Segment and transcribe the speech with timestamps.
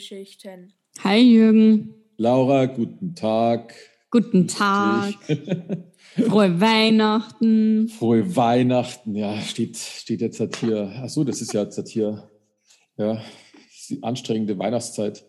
[0.00, 0.72] Filmgeschichten.
[1.04, 1.94] Hi Jürgen.
[2.16, 3.74] Laura, guten Tag.
[4.10, 5.14] Guten Tag.
[6.28, 7.88] Frohe Weihnachten.
[7.88, 10.90] Frohe Weihnachten, ja, steht, steht jetzt halt hier.
[11.02, 12.28] Achso, das ist ja jetzt halt hier,
[12.96, 13.20] ja,
[13.88, 15.22] die anstrengende Weihnachtszeit.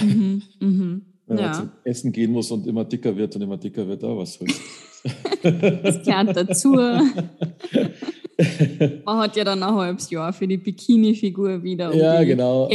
[0.00, 1.06] Mhm, mhm.
[1.26, 1.52] Wenn man Ja.
[1.52, 4.60] zum Essen gehen muss und immer dicker wird und immer dicker wird, aber was soll's.
[5.42, 6.74] Das gehört dazu.
[9.04, 12.68] Man hat ja dann ein halbes Jahr für die Bikini-Figur wieder, um Ja, die genau.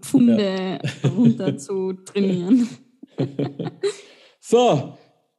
[0.00, 0.78] Pfunde
[1.16, 2.68] runter zu trainieren.
[4.40, 4.92] So,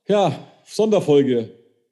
[0.08, 1.50] ja, Sonderfolge.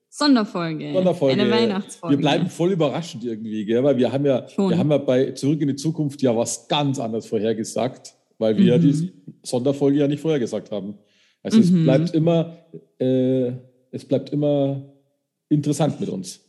[0.10, 0.94] Sonderfolge.
[0.94, 1.42] Sonderfolge.
[1.42, 2.16] Eine Weihnachtsfolge.
[2.16, 3.84] Wir bleiben voll überraschend irgendwie, gell?
[3.84, 4.70] weil wir haben ja, Schon.
[4.72, 8.66] wir haben ja bei Zurück in die Zukunft ja was ganz anderes vorhergesagt, weil wir
[8.66, 8.82] ja Mhm.
[8.82, 9.12] die
[9.44, 10.98] Sonderfolge ja nicht vorhergesagt haben.
[11.44, 11.84] Also es Mhm.
[11.84, 12.58] bleibt immer,
[13.00, 13.52] äh,
[13.92, 14.92] es bleibt immer
[15.50, 16.40] interessant mit uns.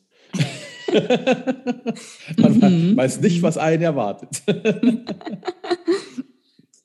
[2.39, 2.59] Man
[2.93, 2.97] Mhm.
[2.97, 4.43] weiß nicht, was einen erwartet.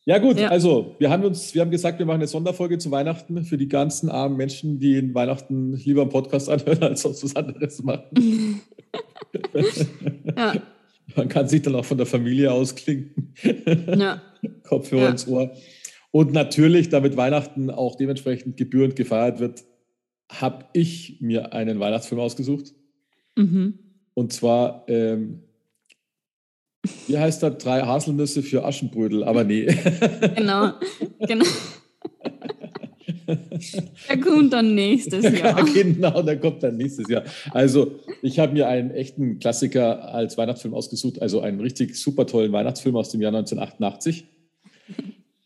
[0.06, 0.50] ja gut, Ja.
[0.50, 3.68] also wir haben uns, wir haben gesagt, wir machen eine Sonderfolge zu Weihnachten für die
[3.68, 8.62] ganzen armen Menschen, die in Weihnachten lieber einen Podcast anhören, als sonst was anderes machen.
[10.36, 10.54] Ja,
[11.16, 13.34] Man kann sich dann auch von der Familie ausklinken,
[13.98, 14.22] ja.
[14.64, 15.10] Kopfhörer Ja.
[15.10, 15.52] ins Ohr.
[16.12, 19.64] Und natürlich, damit Weihnachten auch dementsprechend gebührend gefeiert wird,
[20.32, 22.74] habe ich mir einen Weihnachtsfilm ausgesucht.
[23.36, 23.78] Mhm.
[24.20, 25.44] Und zwar, ähm,
[27.08, 27.58] wie heißt das?
[27.58, 29.66] Drei Haselnüsse für Aschenbrödel, aber nee.
[30.36, 30.74] Genau.
[31.26, 31.46] genau.
[34.10, 35.64] Der kommt dann nächstes Jahr.
[35.64, 37.24] genau, der kommt dann nächstes Jahr.
[37.52, 42.52] Also, ich habe mir einen echten Klassiker als Weihnachtsfilm ausgesucht, also einen richtig super tollen
[42.52, 44.26] Weihnachtsfilm aus dem Jahr 1988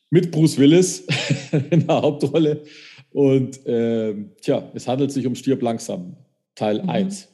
[0.10, 1.06] mit Bruce Willis
[1.72, 2.64] in der Hauptrolle.
[3.12, 6.16] Und ähm, tja, es handelt sich um Stirb langsam,
[6.56, 6.90] Teil Mhm.
[6.90, 7.28] 1.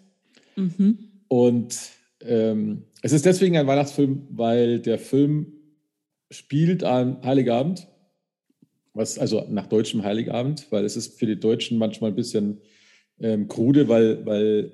[0.56, 1.09] Mhm.
[1.30, 1.78] Und
[2.22, 5.54] ähm, es ist deswegen ein Weihnachtsfilm, weil der Film
[6.30, 7.88] spielt an Heiligabend,
[8.94, 12.60] was also nach deutschem Heiligabend, weil es ist für die Deutschen manchmal ein bisschen
[13.22, 14.72] ähm, krude, weil, weil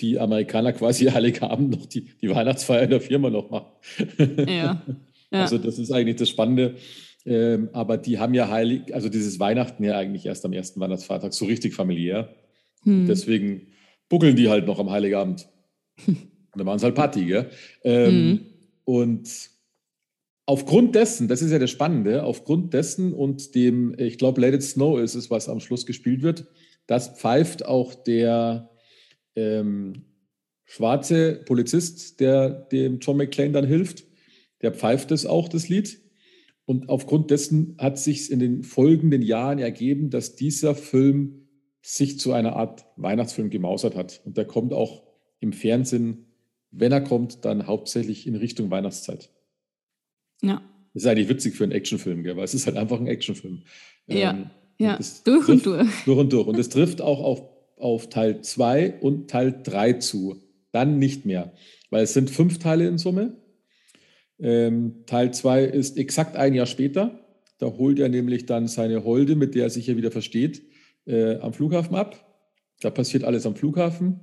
[0.00, 3.72] die Amerikaner quasi Heiligabend noch die, die Weihnachtsfeier in der Firma noch machen.
[4.18, 4.82] Ja.
[5.30, 5.42] ja.
[5.42, 6.74] Also das ist eigentlich das Spannende.
[7.26, 11.32] Ähm, aber die haben ja heilig, also dieses Weihnachten ja eigentlich erst am ersten Weihnachtsfeiertag,
[11.32, 12.34] so richtig familiär.
[12.82, 13.06] Hm.
[13.06, 13.68] Deswegen
[14.08, 15.48] buckeln die halt noch am Heiligabend.
[16.06, 17.50] Und dann machen sie halt Party, gell?
[17.82, 18.40] Ähm, Mhm.
[18.84, 19.50] Und
[20.46, 24.62] aufgrund dessen, das ist ja das Spannende, aufgrund dessen und dem, ich glaube, Let It
[24.62, 26.46] Snow ist es, was am Schluss gespielt wird,
[26.86, 28.70] das pfeift auch der
[29.36, 30.04] ähm,
[30.64, 34.04] schwarze Polizist, der dem John McClane dann hilft,
[34.60, 36.00] der pfeift es auch, das Lied.
[36.66, 41.43] Und aufgrund dessen hat sich in den folgenden Jahren ergeben, dass dieser Film
[41.86, 44.22] sich zu einer Art Weihnachtsfilm gemausert hat.
[44.24, 45.02] Und der kommt auch
[45.40, 46.24] im Fernsehen,
[46.70, 49.30] wenn er kommt, dann hauptsächlich in Richtung Weihnachtszeit.
[50.42, 50.62] ja.
[50.94, 52.36] Das ist eigentlich witzig für einen Actionfilm, gell?
[52.36, 53.62] weil es ist halt einfach ein Actionfilm.
[54.06, 54.96] Ja, Ähm, ja.
[54.96, 56.04] und Durch und trifft- durch.
[56.04, 56.46] Durch und durch.
[56.46, 57.42] Und es trifft auch auf,
[57.76, 60.36] auf Teil 2 und Teil 3 zu.
[60.70, 61.52] Dann nicht mehr,
[61.90, 63.36] weil es sind fünf Teile in Summe.
[64.38, 67.18] Ähm, Teil 2 ist exakt ein Jahr später.
[67.58, 70.62] Da holt er nämlich dann seine Holde, mit der er sich ja wieder versteht,
[71.06, 72.24] äh, am Flughafen ab.
[72.80, 74.20] Da passiert alles am Flughafen.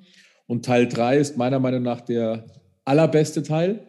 [0.47, 2.45] Und Teil 3 ist meiner Meinung nach der
[2.83, 3.87] allerbeste Teil.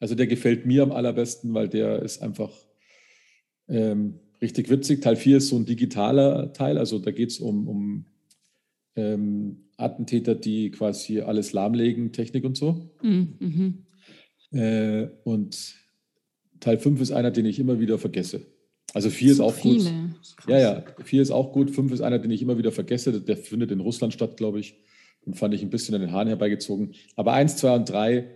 [0.00, 2.52] Also der gefällt mir am allerbesten, weil der ist einfach
[3.68, 5.02] ähm, richtig witzig.
[5.02, 6.78] Teil 4 ist so ein digitaler Teil.
[6.78, 8.04] Also da geht es um, um
[8.96, 12.90] ähm, Attentäter, die quasi alles lahmlegen, Technik und so.
[13.02, 13.34] Mhm.
[13.40, 14.58] Mhm.
[14.58, 15.74] Äh, und
[16.60, 18.46] Teil 5 ist einer, den ich immer wieder vergesse.
[18.94, 19.82] Also 4 ist auch gut.
[19.82, 19.90] viele.
[20.36, 20.36] Krass.
[20.48, 21.70] Ja, ja, 4 ist auch gut.
[21.70, 23.20] 5 ist einer, den ich immer wieder vergesse.
[23.20, 24.76] Der findet in Russland statt, glaube ich.
[25.26, 26.94] Den fand ich ein bisschen an den Haaren herbeigezogen.
[27.16, 28.30] Aber 1, 2 und 3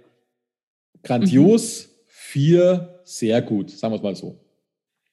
[1.02, 1.88] grandios.
[2.06, 4.38] 4 sehr gut, sagen wir es mal so.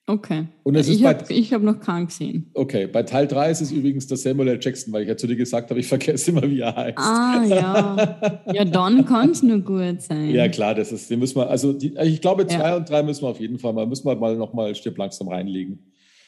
[0.07, 0.45] Okay.
[0.61, 2.51] Und es ich habe hab noch keinen gesehen.
[2.53, 4.59] Okay, bei Teil 3 ist es übrigens der Samuel L.
[4.61, 6.97] Jackson, weil ich ja zu dir gesagt habe, ich vergesse immer, wie er heißt.
[6.97, 8.43] Ah, ja.
[8.53, 10.29] Ja, dann kann es nur gut sein.
[10.29, 12.75] Ja, klar, das ist, den müssen wir, also die, ich glaube, zwei Ja.
[12.75, 15.79] und drei müssen wir auf jeden Fall mal, müssen wir mal nochmal Stirb langsam reinlegen.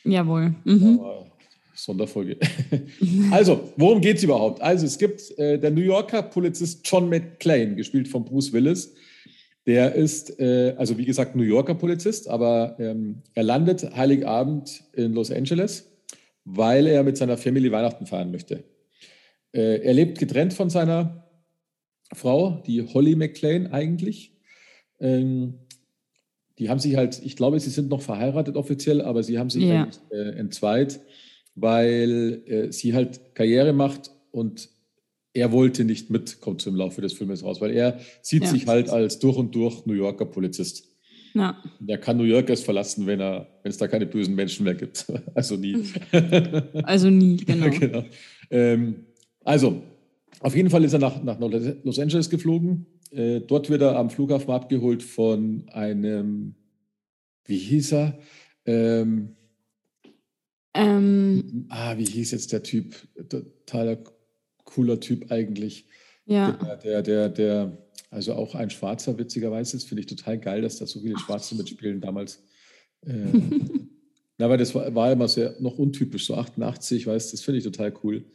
[0.03, 0.55] Jawohl.
[0.63, 0.99] Mhm.
[0.99, 1.27] Aber
[1.75, 2.37] Sonderfolge.
[3.31, 4.59] also, worum geht es überhaupt?
[4.59, 8.95] Also, es gibt äh, der New Yorker Polizist John McClane, gespielt von Bruce Willis.
[9.67, 15.13] Der ist, äh, also wie gesagt, New Yorker Polizist, aber ähm, er landet Heiligabend in
[15.13, 15.91] Los Angeles,
[16.45, 18.63] weil er mit seiner Family Weihnachten feiern möchte.
[19.51, 21.27] Äh, er lebt getrennt von seiner
[22.13, 24.37] Frau, die Holly McClane eigentlich.
[25.01, 25.55] Ähm,
[26.57, 29.65] die haben sich halt, ich glaube, sie sind noch verheiratet offiziell, aber sie haben sich
[29.65, 29.89] ja.
[30.11, 31.01] äh, entzweit,
[31.55, 34.69] weil äh, sie halt Karriere macht und
[35.37, 38.49] er wollte nicht mit, kommt so im Laufe des Filmes raus, weil er sieht ja.
[38.49, 40.83] sich halt als durch und durch New Yorker Polizist.
[41.35, 41.61] Ja.
[41.85, 44.73] Er kann New York erst verlassen, wenn er, wenn es da keine bösen Menschen mehr
[44.73, 45.05] gibt.
[45.35, 45.83] Also nie.
[46.83, 47.69] Also nie, genau.
[47.69, 48.03] genau.
[48.49, 49.05] Ähm,
[49.43, 49.83] also,
[50.39, 52.87] auf jeden Fall ist er nach, nach Los Angeles geflogen.
[53.11, 56.55] Äh, dort wird er am Flughafen abgeholt von einem,
[57.45, 58.17] wie hieß er?
[58.65, 59.35] Ähm,
[60.73, 62.95] ähm, ah, wie hieß jetzt der Typ?
[63.29, 63.99] Totaler
[64.67, 65.85] cooler Typ eigentlich.
[66.25, 66.51] Ja.
[66.51, 67.77] Der, der, der, der
[68.11, 69.77] also auch ein Schwarzer, witzigerweise.
[69.77, 72.43] Das finde ich total geil, dass da so viele Schwarze mitspielen damals.
[73.05, 73.11] Äh,
[74.37, 77.63] na, weil das war, war immer sehr noch untypisch, so 88, weißt das finde ich
[77.63, 78.25] total cool.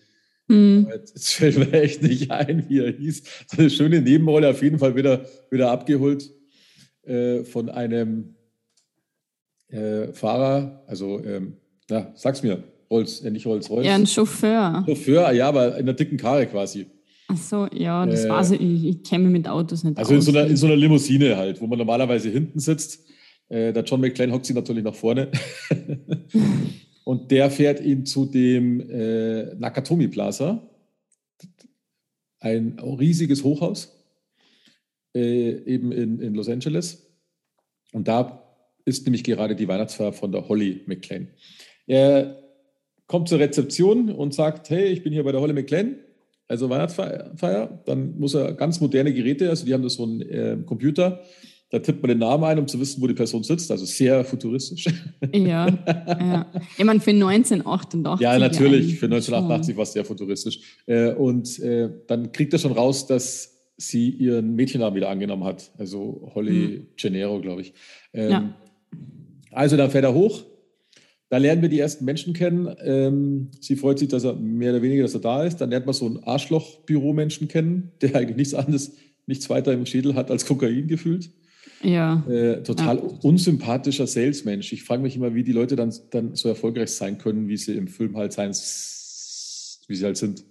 [0.48, 0.88] Mhm.
[0.90, 3.22] Jetzt fällt mir echt nicht ein, wie er hieß.
[3.46, 6.30] So eine schöne Nebenrolle, auf jeden Fall wieder, wieder abgeholt
[7.04, 8.34] äh, von einem
[9.68, 11.56] äh, Fahrer, also, ähm,
[11.88, 12.62] na, sag's mir,
[12.92, 13.86] Rolls, äh, nicht Rolls-Royce.
[13.86, 14.84] Ja, ein Chauffeur.
[14.86, 16.86] Chauffeur, ja, aber in einer dicken Karre quasi.
[17.28, 20.14] Ach so, ja, das äh, war so, ich, ich kenne mich mit Autos nicht Also
[20.14, 20.26] aus.
[20.26, 23.08] in so, einer, in so einer Limousine halt, wo man normalerweise hinten sitzt.
[23.48, 25.30] Äh, der John McClane hockt sich natürlich nach vorne.
[27.04, 30.62] Und der fährt ihn zu dem äh, Nakatomi Plaza,
[32.40, 33.96] ein riesiges Hochhaus,
[35.14, 37.10] äh, eben in, in Los Angeles.
[37.92, 38.42] Und da
[38.84, 41.28] ist nämlich gerade die Weihnachtsfeier von der Holly McClane.
[41.86, 42.42] Er
[43.12, 45.96] kommt zur Rezeption und sagt, hey, ich bin hier bei der Holly McLean,
[46.48, 47.82] also Weihnachtsfeier.
[47.84, 51.20] Dann muss er ganz moderne Geräte, also die haben das so einen äh, Computer,
[51.68, 53.70] da tippt man den Namen ein, um zu wissen, wo die Person sitzt.
[53.70, 54.86] Also sehr futuristisch.
[55.30, 56.46] Ja, ja.
[56.78, 58.22] Ich meine, für 1988.
[58.22, 58.98] Ja, natürlich.
[58.98, 60.60] Für 1988 war es sehr futuristisch.
[60.86, 65.70] Äh, und äh, dann kriegt er schon raus, dass sie ihren Mädchennamen wieder angenommen hat.
[65.76, 66.86] Also Holly hm.
[66.96, 67.74] Gennaro, glaube ich.
[68.14, 68.54] Ähm, ja.
[69.50, 70.44] Also dann fährt er hoch,
[71.32, 72.76] da lernen wir die ersten Menschen kennen.
[72.84, 75.62] Ähm, sie freut sich, dass er mehr oder weniger, dass er da ist.
[75.62, 78.92] Dann lernt man so einen Arschloch-Büromenschen kennen, der eigentlich nichts anderes,
[79.24, 81.30] nichts weiter im Schädel hat als Kokain gefühlt.
[81.82, 82.22] Ja.
[82.28, 83.02] Äh, total ja.
[83.22, 84.74] unsympathischer Salesmensch.
[84.74, 87.78] Ich frage mich immer, wie die Leute dann, dann so erfolgreich sein können, wie sie
[87.78, 90.44] im Film halt sein, wie sie halt sind.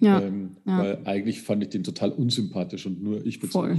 [0.00, 0.20] Ja.
[0.22, 0.78] Ähm, ja.
[0.78, 3.76] Weil eigentlich fand ich den total unsympathisch und nur ich bezweifle.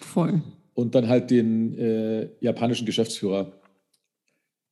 [0.00, 0.30] Voll.
[0.30, 0.42] Voll.
[0.74, 3.52] Und dann halt den äh, japanischen Geschäftsführer,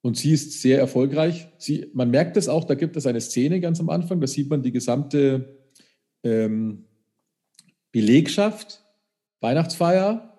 [0.03, 1.49] und sie ist sehr erfolgreich.
[1.59, 4.49] Sie, man merkt es auch, da gibt es eine Szene ganz am Anfang, da sieht
[4.49, 5.59] man die gesamte
[6.23, 6.85] ähm,
[7.93, 8.85] Belegschaft,
[9.41, 10.33] Weihnachtsfeier.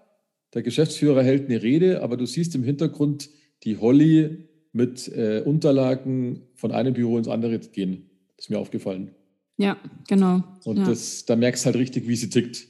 [0.53, 3.29] Der Geschäftsführer hält eine Rede, aber du siehst im Hintergrund
[3.63, 8.09] die Holly mit äh, Unterlagen von einem Büro ins andere gehen.
[8.35, 9.11] Das ist mir aufgefallen.
[9.57, 9.77] Ja,
[10.07, 10.43] genau.
[10.63, 10.85] Und ja.
[10.85, 12.67] Das, da merkst du halt richtig, wie sie tickt.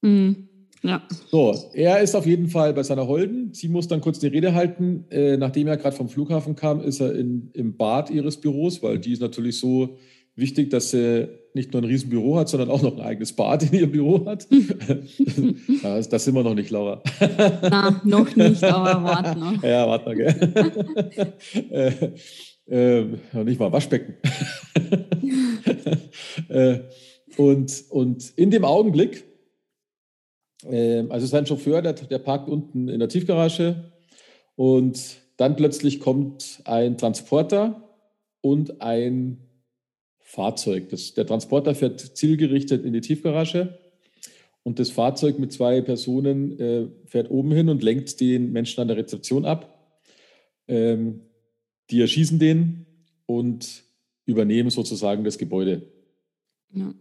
[0.00, 0.48] Mhm.
[0.82, 1.02] Ja.
[1.30, 3.52] So, er ist auf jeden Fall bei seiner Holden.
[3.52, 5.04] Sie muss dann kurz die Rede halten.
[5.10, 8.98] Äh, nachdem er gerade vom Flughafen kam, ist er in, im Bad ihres Büros, weil
[8.98, 9.98] die ist natürlich so
[10.36, 13.78] wichtig, dass sie nicht nur ein Riesenbüro hat, sondern auch noch ein eigenes Bad in
[13.78, 14.46] ihrem Büro hat.
[15.82, 17.02] das, das sind wir noch nicht, Laura.
[17.62, 19.62] Na, noch nicht, aber warte noch.
[19.62, 21.34] Ja, warte noch, gell?
[21.70, 22.10] äh,
[22.70, 24.14] äh, nicht mal Waschbecken.
[26.48, 26.78] äh,
[27.36, 29.29] und, und in dem Augenblick ähm,
[30.64, 33.92] also sein Chauffeur, der, der parkt unten in der Tiefgarage
[34.56, 37.88] und dann plötzlich kommt ein Transporter
[38.42, 39.38] und ein
[40.18, 40.90] Fahrzeug.
[40.90, 43.78] Das, der Transporter fährt zielgerichtet in die Tiefgarage
[44.62, 48.88] und das Fahrzeug mit zwei Personen äh, fährt oben hin und lenkt den Menschen an
[48.88, 49.96] der Rezeption ab.
[50.68, 51.22] Ähm,
[51.90, 52.86] die erschießen den
[53.26, 53.82] und
[54.26, 55.82] übernehmen sozusagen das Gebäude.
[56.72, 56.94] Ja.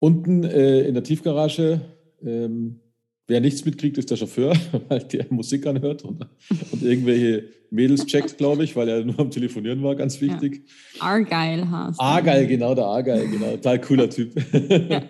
[0.00, 1.80] Unten äh, in der Tiefgarage
[2.26, 2.80] ähm,
[3.26, 4.54] wer nichts mitkriegt, ist der Chauffeur,
[4.88, 6.26] weil der Musik anhört und,
[6.72, 10.62] und irgendwelche Mädels checkt, glaube ich, weil er nur am Telefonieren war, ganz wichtig.
[10.96, 11.02] Ja.
[11.02, 13.50] Argyle heißt Argyle, genau, der Argyle, genau.
[13.52, 14.34] Total cooler Typ.
[14.90, 15.02] Ja.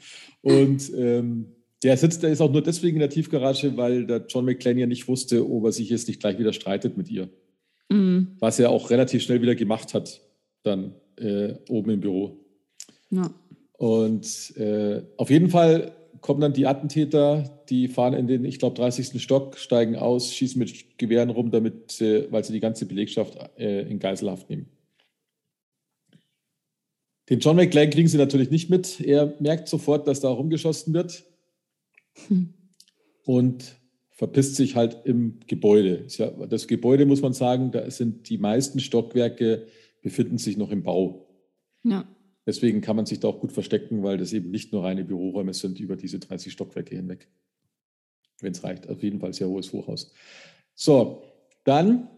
[0.42, 1.46] und ähm,
[1.82, 4.86] der sitzt, der ist auch nur deswegen in der Tiefgarage, weil der John McClane ja
[4.86, 7.28] nicht wusste, ob er sich jetzt nicht gleich wieder streitet mit ihr.
[7.90, 8.36] Mhm.
[8.38, 10.22] Was er auch relativ schnell wieder gemacht hat,
[10.62, 12.38] dann äh, oben im Büro.
[13.10, 13.30] Ja.
[13.72, 15.92] Und äh, auf jeden Fall
[16.24, 19.22] kommen dann die Attentäter, die fahren in den, ich glaube, 30.
[19.22, 23.98] Stock, steigen aus, schießen mit Gewehren rum, damit, weil sie die ganze Belegschaft äh, in
[23.98, 24.70] Geiselhaft nehmen.
[27.28, 29.02] Den John McClane kriegen sie natürlich nicht mit.
[29.02, 31.24] Er merkt sofort, dass da rumgeschossen wird
[32.28, 32.54] hm.
[33.26, 33.76] und
[34.08, 36.06] verpisst sich halt im Gebäude.
[36.48, 39.66] Das Gebäude, muss man sagen, da sind die meisten Stockwerke
[40.00, 41.28] befinden sich noch im Bau.
[41.82, 42.08] Ja.
[42.46, 45.54] Deswegen kann man sich da auch gut verstecken, weil das eben nicht nur reine Büroräume
[45.54, 47.28] sind über diese 30 Stockwerke hinweg.
[48.40, 48.88] Wenn es reicht.
[48.88, 50.12] Auf jeden Fall sehr hohes Hochhaus.
[50.74, 51.22] So,
[51.64, 52.08] dann,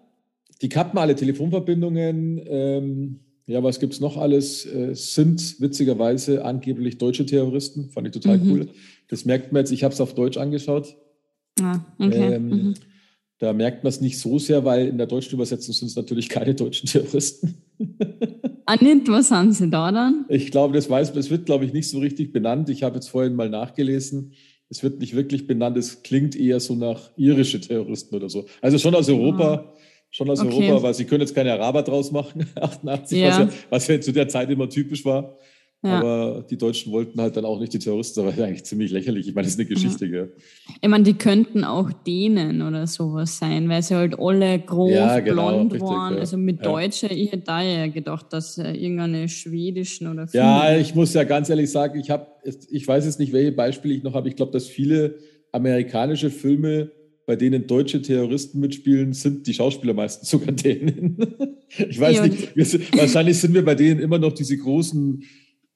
[0.63, 2.41] die kappen alle Telefonverbindungen.
[2.45, 4.67] Ähm, ja, was gibt es noch alles?
[4.67, 7.91] Äh, sind witzigerweise angeblich deutsche Terroristen.
[7.91, 8.51] Fand ich total mhm.
[8.51, 8.69] cool.
[9.09, 9.71] Das merkt man jetzt.
[9.71, 10.97] Ich habe es auf Deutsch angeschaut.
[11.61, 12.35] Ah, okay.
[12.35, 12.75] Ähm, mhm.
[13.39, 16.29] Da merkt man es nicht so sehr, weil in der deutschen Übersetzung sind es natürlich
[16.29, 17.63] keine deutschen Terroristen.
[18.67, 19.09] ah, nicht?
[19.09, 20.25] Was haben sie da dann?
[20.29, 22.69] Ich glaube, das weiß das wird, glaube ich, nicht so richtig benannt.
[22.69, 24.33] Ich habe jetzt vorhin mal nachgelesen.
[24.69, 25.77] Es wird nicht wirklich benannt.
[25.77, 28.47] Es klingt eher so nach irische Terroristen oder so.
[28.61, 29.55] Also schon aus Europa.
[29.55, 29.73] Ah.
[30.11, 30.69] Schon aus okay.
[30.71, 33.29] Europa, weil sie können jetzt keine Araber draus machen, 88, ja.
[33.29, 35.37] Was, ja, was ja zu der Zeit immer typisch war.
[35.87, 35.99] Ja.
[35.99, 39.29] Aber die Deutschen wollten halt dann auch nicht die Terroristen, aber eigentlich ziemlich lächerlich.
[39.29, 40.27] Ich meine, das ist eine Geschichte, ja.
[40.81, 45.21] Ich meine, die könnten auch Dänen oder sowas sein, weil sie halt alle groß, ja,
[45.21, 46.15] genau, blond richtig, waren.
[46.15, 46.21] Ja.
[46.21, 50.95] Also mit Deutsche, ich hätte da ja gedacht, dass äh, irgendeine schwedischen oder Ja, ich
[50.95, 52.27] muss ja ganz ehrlich sagen, ich habe,
[52.71, 54.29] ich weiß jetzt nicht, welche Beispiele ich noch habe.
[54.29, 55.17] Ich glaube, dass viele
[55.53, 56.91] amerikanische Filme
[57.27, 61.19] bei denen deutsche Terroristen mitspielen, sind die Schauspieler meistens sogar denen.
[61.69, 65.23] ich weiß nicht, wahrscheinlich sind wir bei denen immer noch diese großen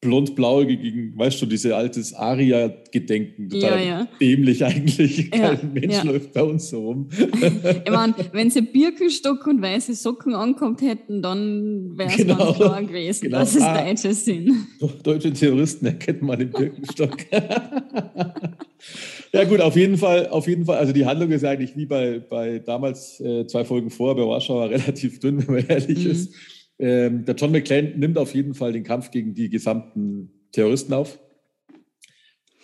[0.01, 4.07] blond-blauigen, weißt du, diese altes Aria-Gedenken, total ja, ja.
[4.19, 5.29] dämlich eigentlich.
[5.31, 6.03] Ja, Kein Mensch ja.
[6.03, 7.09] läuft bei uns so rum.
[7.85, 12.51] ich meine, wenn sie Birkenstock und weiße Socken angekommen hätten, dann wäre es genau.
[12.53, 13.39] klar gewesen, genau.
[13.39, 14.51] dass es ah, Deutsche sind.
[15.03, 17.17] Deutsche Terroristen erkennt man im Birkenstock.
[19.33, 22.17] ja gut, auf jeden Fall, auf jeden Fall, also die Handlung ist eigentlich wie bei,
[22.17, 26.11] bei damals äh, zwei Folgen vor, bei Warschauer relativ dünn, wenn man ehrlich mhm.
[26.11, 26.33] ist.
[26.81, 31.19] Ähm, der John McClane nimmt auf jeden Fall den Kampf gegen die gesamten Terroristen auf.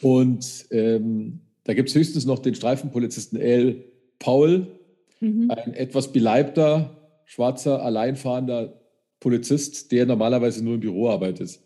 [0.02, 3.86] Und ähm, da gibt es höchstens noch den Streifenpolizisten L.
[4.18, 4.80] Paul,
[5.20, 5.52] mhm.
[5.52, 8.82] ein etwas beleibter, schwarzer, alleinfahrender
[9.20, 11.60] Polizist, der normalerweise nur im Büro arbeitet.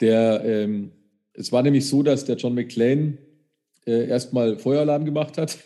[0.00, 0.92] Der, ähm,
[1.32, 3.18] es war nämlich so, dass der John McClane
[3.86, 5.58] äh, erstmal Feueralarm gemacht hat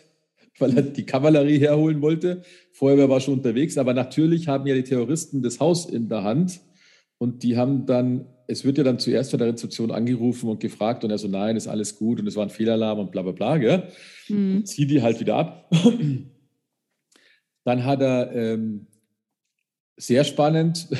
[0.60, 2.42] weil er die Kavallerie herholen wollte.
[2.72, 6.60] Feuerwehr war schon unterwegs, aber natürlich haben ja die Terroristen das Haus in der Hand
[7.18, 11.04] und die haben dann, es wird ja dann zuerst von der Rezeption angerufen und gefragt
[11.04, 13.32] und er so, nein, ist alles gut und es war ein Fehlalarm und bla bla
[13.32, 13.88] bla, gell?
[14.28, 14.64] Mhm.
[14.64, 15.70] Zieh die halt wieder ab.
[17.64, 18.86] Dann hat er ähm,
[19.98, 20.88] sehr spannend,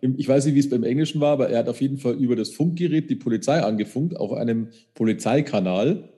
[0.00, 2.14] ich, ich, weiß nicht, wie es beim Englischen war, aber er hat auf jeden Fall
[2.14, 6.12] über das Funkgerät die Polizei angefunkt, auf einem Polizeikanal.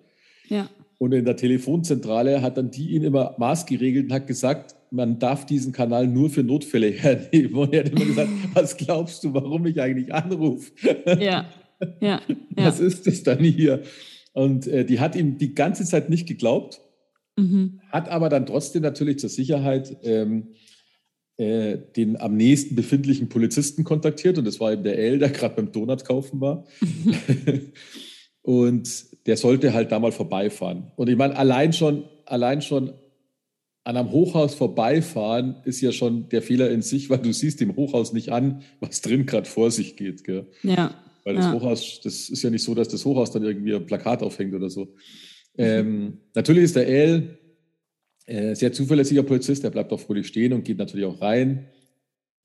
[0.48, 0.70] Ja.
[0.98, 5.46] Und in der Telefonzentrale hat dann die ihn immer maßgeregelt und hat gesagt, man darf
[5.46, 7.54] diesen Kanal nur für Notfälle hernehmen.
[7.54, 10.72] Und er hat immer gesagt, was glaubst du, warum ich eigentlich anrufe?
[11.20, 11.48] Ja,
[12.00, 12.20] ja.
[12.56, 13.82] Was ist das dann hier?
[14.32, 16.80] Und äh, die hat ihm die ganze Zeit nicht geglaubt,
[17.36, 17.80] mhm.
[17.90, 20.48] hat aber dann trotzdem natürlich zur Sicherheit ähm,
[21.36, 24.38] äh, den am nächsten befindlichen Polizisten kontaktiert.
[24.38, 26.66] Und das war eben der L, der gerade beim Donut kaufen war.
[26.80, 27.72] Mhm.
[28.42, 30.90] und der sollte halt da mal vorbeifahren.
[30.96, 32.94] Und ich meine, allein schon, allein schon
[33.84, 37.76] an einem Hochhaus vorbeifahren ist ja schon der Fehler in sich, weil du siehst dem
[37.76, 40.24] Hochhaus nicht an, was drin gerade vor sich geht.
[40.24, 40.46] Gell?
[40.62, 40.94] Ja.
[41.24, 41.52] Weil das ja.
[41.52, 44.70] Hochhaus, das ist ja nicht so, dass das Hochhaus dann irgendwie ein Plakat aufhängt oder
[44.70, 44.94] so.
[45.58, 47.38] Ähm, natürlich ist der El
[48.24, 51.66] äh, sehr zuverlässiger Polizist, der bleibt auch fröhlich stehen und geht natürlich auch rein,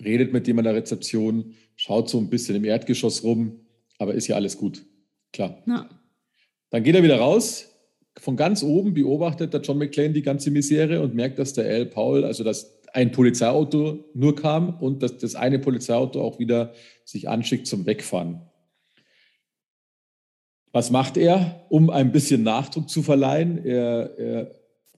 [0.03, 3.61] redet mit dem an der Rezeption, schaut so ein bisschen im Erdgeschoss rum,
[3.99, 4.85] aber ist ja alles gut.
[5.31, 5.63] Klar.
[5.65, 5.89] Ja.
[6.73, 7.69] Dann geht er wieder raus.
[8.17, 11.85] Von ganz oben beobachtet der John McClane die ganze Misere und merkt, dass der Al
[11.85, 16.73] Paul, also dass ein Polizeiauto nur kam und dass das eine Polizeiauto auch wieder
[17.05, 18.41] sich anschickt zum Wegfahren.
[20.71, 23.63] Was macht er, um ein bisschen Nachdruck zu verleihen?
[23.63, 24.51] Er, er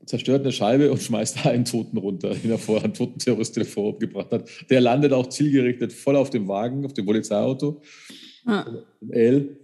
[0.06, 4.32] zerstört eine Scheibe und schmeißt einen Toten runter, den er vorher einen toten Terrorist vorgebracht
[4.32, 4.50] hat.
[4.70, 7.82] Der landet auch zielgerichtet voll auf dem Wagen, auf dem Polizeiauto.
[8.46, 8.66] Ah.
[9.10, 9.58] L.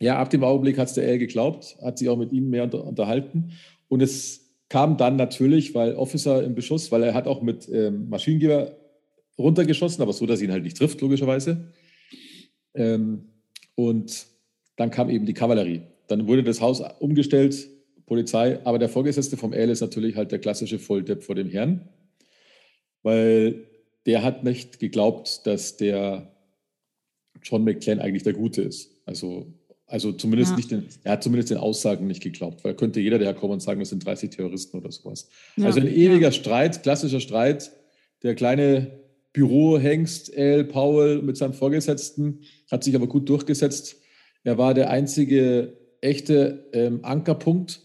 [0.00, 2.64] Ja, ab dem Augenblick hat es der L geglaubt, hat sich auch mit ihm mehr
[2.64, 3.52] unter, unterhalten.
[3.88, 8.08] Und es kam dann natürlich, weil Officer im Beschuss, weil er hat auch mit ähm,
[8.08, 8.76] Maschinengewehr
[9.38, 11.72] runtergeschossen, aber so, dass ihn halt nicht trifft, logischerweise.
[12.74, 13.28] Ähm,
[13.74, 14.26] und
[14.76, 15.82] dann kam eben die Kavallerie.
[16.06, 17.68] Dann wurde das Haus umgestellt,
[18.06, 21.88] Polizei, aber der Vorgesetzte vom L ist natürlich halt der klassische Volldepp vor dem Herrn,
[23.02, 23.66] weil
[24.06, 26.32] der hat nicht geglaubt, dass der
[27.42, 28.90] John McClane eigentlich der Gute ist.
[29.04, 29.52] Also
[29.88, 30.56] also zumindest ja.
[30.56, 33.80] nicht den, er hat zumindest den Aussagen nicht geglaubt, weil könnte jeder daherkommen und sagen,
[33.80, 35.28] das sind 30 Terroristen oder sowas.
[35.56, 35.64] Ja.
[35.64, 36.32] Also ein ewiger ja.
[36.32, 37.72] Streit, klassischer Streit.
[38.22, 39.00] Der kleine
[39.32, 40.64] Bürohengst L.
[40.64, 43.96] Powell mit seinem Vorgesetzten hat sich aber gut durchgesetzt.
[44.44, 47.80] Er war der einzige echte ähm, Ankerpunkt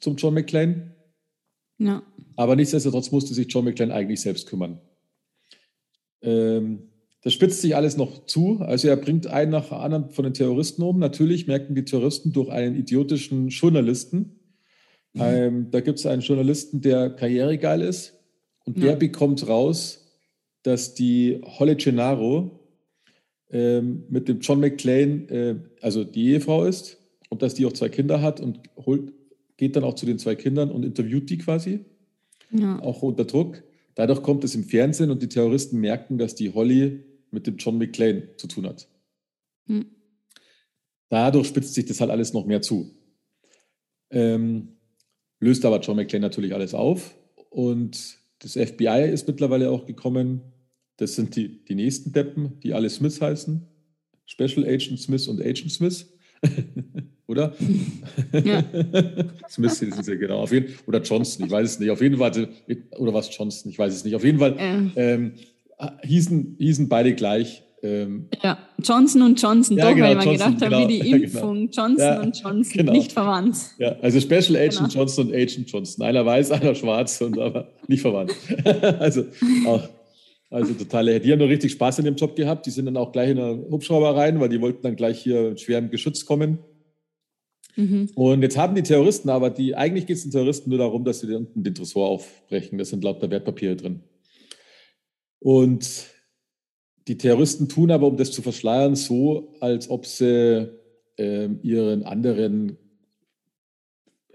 [0.00, 0.96] zum John McClane.
[1.78, 2.02] Ja.
[2.34, 4.80] Aber nichtsdestotrotz musste sich John McClane eigentlich selbst kümmern.
[6.22, 6.85] Ähm,
[7.26, 8.60] das spitzt sich alles noch zu.
[8.60, 11.00] Also er bringt einen nach anderen von den Terroristen um.
[11.00, 14.38] Natürlich merken die Terroristen durch einen idiotischen Journalisten,
[15.18, 18.14] Ähm, da gibt es einen Journalisten, der karrieregeil ist
[18.64, 20.06] und der bekommt raus,
[20.62, 22.60] dass die Holly Gennaro
[23.50, 27.88] ähm, mit dem John McClane, äh, also die Ehefrau ist und dass die auch zwei
[27.88, 29.12] Kinder hat und holt,
[29.56, 31.80] geht dann auch zu den zwei Kindern und interviewt die quasi,
[32.52, 32.80] ja.
[32.82, 33.64] auch unter Druck.
[33.96, 37.02] Dadurch kommt es im Fernsehen und die Terroristen merken, dass die Holly
[37.36, 38.88] mit dem John McClane zu tun hat.
[39.66, 39.84] Hm.
[41.10, 42.96] Dadurch spitzt sich das halt alles noch mehr zu.
[44.10, 44.78] Ähm,
[45.38, 47.14] löst aber John McClane natürlich alles auf
[47.50, 50.40] und das FBI ist mittlerweile auch gekommen.
[50.96, 53.66] Das sind die, die nächsten Deppen, die alle Smith heißen.
[54.24, 56.06] Special Agent Smith und Agent Smith.
[57.26, 57.54] Oder?
[58.32, 58.64] Ja.
[59.50, 60.38] Smith sind sie genau.
[60.38, 61.90] Auf jeden, oder Johnson, ich weiß es nicht.
[61.90, 62.48] Auf jeden Fall,
[62.98, 64.14] oder was Johnson, ich weiß es nicht.
[64.14, 64.54] Auf jeden Fall
[64.94, 65.32] ähm,
[66.02, 67.62] hießen, hießen beide gleich.
[67.82, 71.10] Ähm, ja, Johnson und Johnson, ja, doch, genau, weil man gedacht genau, hat, wie die
[71.24, 71.70] Impfung.
[71.70, 71.70] Genau.
[71.72, 72.92] Johnson ja, und Johnson, genau.
[72.92, 73.56] nicht verwandt.
[73.78, 74.88] Ja, also Special Agent genau.
[74.88, 76.04] Johnson und Agent Johnson.
[76.04, 78.34] Einer weiß, einer schwarz, und aber nicht verwandt.
[78.98, 79.24] also
[79.66, 79.88] auch.
[80.48, 82.66] Also totale, die haben nur richtig Spaß in dem Job gehabt.
[82.66, 85.50] Die sind dann auch gleich in der Hubschrauber rein, weil die wollten dann gleich hier
[85.50, 86.60] mit schwerem Geschütz kommen.
[87.74, 88.10] Mhm.
[88.14, 91.20] Und jetzt haben die Terroristen aber, die eigentlich geht es den Terroristen nur darum, dass
[91.20, 92.78] sie unten den Tresor aufbrechen.
[92.78, 94.00] Da sind lauter Wertpapiere drin.
[95.38, 96.06] Und
[97.08, 100.68] die Terroristen tun aber, um das zu verschleiern, so, als ob sie
[101.18, 102.78] äh, ihren anderen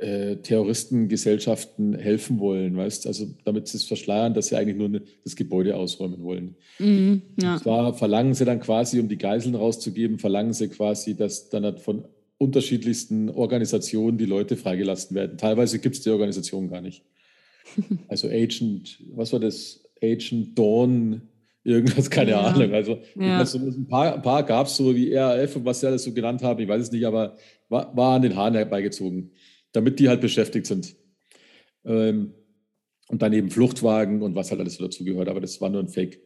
[0.02, 5.04] äh, Terroristengesellschaften helfen wollen, weißt also damit sie es verschleiern, dass sie eigentlich nur ne,
[5.24, 6.56] das Gebäude ausräumen wollen.
[6.80, 7.54] Mhm, ja.
[7.54, 11.66] Und zwar verlangen sie dann quasi, um die Geiseln rauszugeben, verlangen sie quasi, dass dann
[11.66, 12.06] halt von
[12.40, 15.38] unterschiedlichsten Organisationen die Leute freigelassen werden.
[15.38, 17.04] Teilweise gibt es die Organisation gar nicht.
[18.08, 19.81] Also Agent, was war das?
[20.02, 21.22] Agent Dawn
[21.64, 22.42] irgendwas, keine ja.
[22.42, 22.74] Ahnung.
[22.74, 23.46] Also ja.
[23.46, 26.42] so ein paar, paar gab es so wie RAF und was sie alles so genannt
[26.44, 27.38] haben, ich weiß es nicht, aber
[27.70, 29.32] war, war an den Haaren herbeigezogen,
[29.72, 30.96] damit die halt beschäftigt sind.
[31.86, 32.34] Ähm,
[33.08, 35.90] und dann eben Fluchtwagen und was halt alles so dazugehört, aber das war nur ein
[35.90, 36.22] Fake.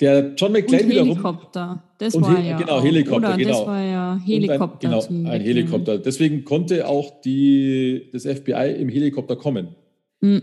[0.00, 2.56] Der John McClane und Helikopter, das und war ja.
[2.56, 3.58] Genau, Helikopter, genau.
[3.58, 4.88] Das war ja Helikopter.
[4.88, 5.98] Ein, genau, ein Helikopter.
[5.98, 9.74] Deswegen konnte auch die, das FBI im Helikopter kommen.
[10.20, 10.42] Mhm,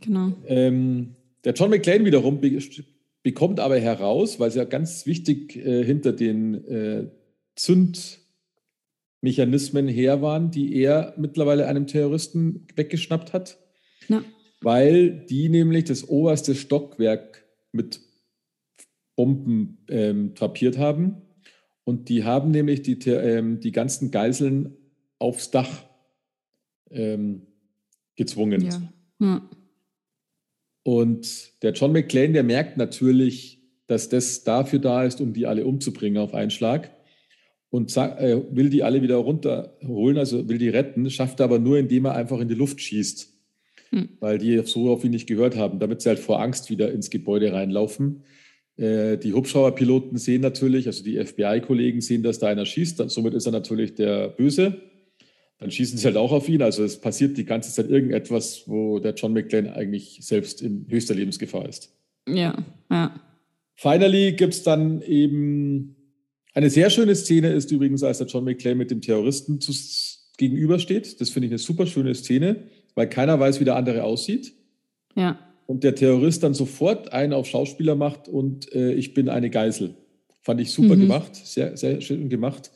[0.00, 0.32] genau.
[0.46, 2.58] Ähm, der John McClane wiederum be
[3.22, 7.10] bekommt aber heraus, weil es ja ganz wichtig äh, hinter den äh,
[7.54, 13.58] Zündmechanismen her waren, die er mittlerweile einem Terroristen weggeschnappt hat.
[14.08, 14.24] Ja.
[14.62, 18.00] Weil die nämlich das oberste Stockwerk mit
[19.16, 21.20] Bomben ähm, trapiert haben.
[21.84, 24.76] Und die haben nämlich die, ähm, die ganzen Geiseln
[25.18, 25.84] aufs Dach
[26.90, 27.46] ähm,
[28.16, 28.62] gezwungen.
[28.62, 28.82] Ja.
[29.18, 29.50] ja.
[30.90, 35.64] Und der John McClane, der merkt natürlich, dass das dafür da ist, um die alle
[35.64, 36.90] umzubringen auf einen Schlag.
[37.68, 41.78] Und äh, will die alle wieder runterholen, also will die retten, schafft er aber nur,
[41.78, 43.32] indem er einfach in die Luft schießt.
[43.90, 44.08] Hm.
[44.18, 47.08] Weil die so auf ihn nicht gehört haben, damit sie halt vor Angst wieder ins
[47.08, 48.24] Gebäude reinlaufen.
[48.76, 53.08] Äh, die Hubschrauberpiloten sehen natürlich, also die FBI-Kollegen sehen, dass da einer schießt.
[53.10, 54.89] Somit ist er natürlich der Böse
[55.60, 56.62] dann schießen sie halt auch auf ihn.
[56.62, 61.14] Also es passiert die ganze Zeit irgendetwas, wo der John McClane eigentlich selbst in höchster
[61.14, 61.94] Lebensgefahr ist.
[62.26, 62.58] Ja,
[62.90, 63.20] ja.
[63.76, 65.96] Finally gibt es dann eben
[66.54, 69.72] eine sehr schöne Szene, ist übrigens, als der John McClane mit dem Terroristen zu,
[70.38, 71.20] gegenübersteht.
[71.20, 74.54] Das finde ich eine super schöne Szene, weil keiner weiß, wie der andere aussieht.
[75.14, 75.38] Ja.
[75.66, 79.94] Und der Terrorist dann sofort einen auf Schauspieler macht und äh, ich bin eine Geisel.
[80.42, 81.02] Fand ich super mhm.
[81.02, 82.70] gemacht, sehr, sehr schön gemacht.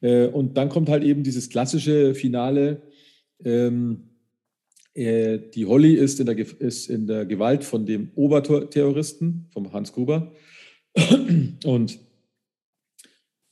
[0.00, 2.82] Äh, und dann kommt halt eben dieses klassische Finale.
[3.44, 4.08] Ähm,
[4.94, 9.92] äh, die Holly ist in, der, ist in der Gewalt von dem Oberterroristen, vom Hans
[9.92, 10.32] Gruber,
[11.64, 11.98] und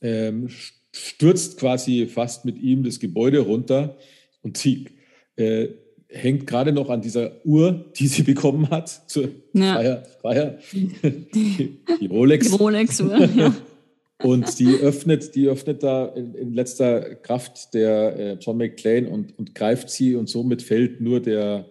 [0.01, 0.49] ähm,
[0.91, 3.97] stürzt quasi fast mit ihm das Gebäude runter
[4.41, 4.87] und sie
[5.35, 5.69] äh,
[6.09, 9.75] hängt gerade noch an dieser Uhr, die sie bekommen hat, zur ja.
[9.75, 10.59] Feier, Feier.
[10.73, 12.49] Die, die Rolex.
[12.49, 13.55] Die Rolex-Uhr, ja.
[14.23, 19.37] Und die öffnet, die öffnet da in, in letzter Kraft der äh, John McClane und,
[19.37, 21.69] und greift sie und somit fällt nur der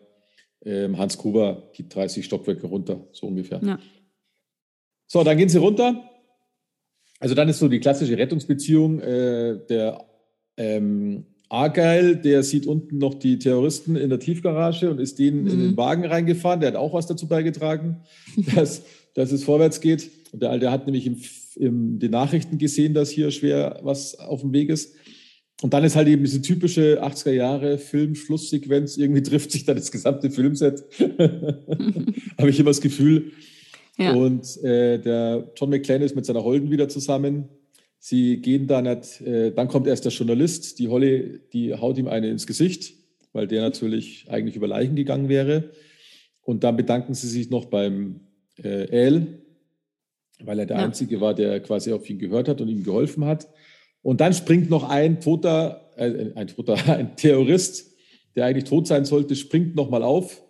[0.65, 3.61] ähm, Hans Gruber die 30 Stockwerke runter, so ungefähr.
[3.65, 3.79] Ja.
[5.09, 6.09] So, dann gehen sie runter.
[7.19, 9.01] Also dann ist so die klassische Rettungsbeziehung.
[9.01, 10.05] Äh, der
[10.57, 15.51] ähm, Argyle, der sieht unten noch die Terroristen in der Tiefgarage und ist denen mhm.
[15.51, 15.77] in den.
[15.77, 16.61] Wagen reingefahren.
[16.61, 18.03] Der hat auch was dazu beigetragen,
[18.55, 18.83] dass,
[19.15, 20.11] dass es vorwärts geht.
[20.33, 21.17] Und der Alte hat nämlich im
[21.57, 24.95] in den Nachrichten gesehen, dass hier schwer was auf dem Weg ist.
[25.63, 28.99] Und dann ist halt eben diese typische 80er Jahre Film-Schlusssequenz.
[28.99, 30.85] Irgendwie trifft sich dann das gesamte Filmset.
[32.39, 33.33] Habe ich immer das Gefühl.
[33.97, 34.13] Ja.
[34.13, 37.49] Und äh, der John McClane ist mit seiner Holden wieder zusammen.
[37.99, 42.09] Sie gehen da nicht, äh, dann kommt erst der Journalist, die Holly, die haut ihm
[42.09, 42.93] eine ins Gesicht,
[43.33, 45.71] weil der natürlich eigentlich über Leichen gegangen wäre.
[46.43, 48.21] Und dann bedanken sie sich noch beim
[48.63, 49.46] äh, El,
[50.43, 50.85] weil er der ja.
[50.85, 53.49] Einzige war, der quasi auf ihn gehört hat und ihm geholfen hat.
[54.03, 57.93] Und dann springt noch ein toter, äh, ein toter, ein Terrorist,
[58.35, 60.43] der eigentlich tot sein sollte, springt nochmal auf.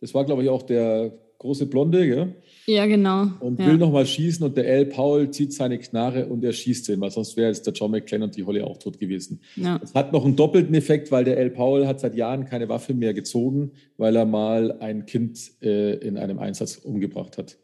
[0.00, 2.34] Das war, glaube ich, auch der große Blonde, gell?
[2.66, 3.28] Ja, genau.
[3.40, 3.66] Und ja.
[3.66, 4.86] will nochmal schießen und der L.
[4.86, 8.24] Paul zieht seine Knarre und er schießt ihn, weil sonst wäre jetzt der John McClane
[8.24, 9.40] und die Holly auch tot gewesen.
[9.56, 9.80] Ja.
[9.82, 11.50] Es hat noch einen doppelten Effekt, weil der L.
[11.50, 16.18] Paul hat seit Jahren keine Waffe mehr gezogen, weil er mal ein Kind äh, in
[16.18, 17.56] einem Einsatz umgebracht hat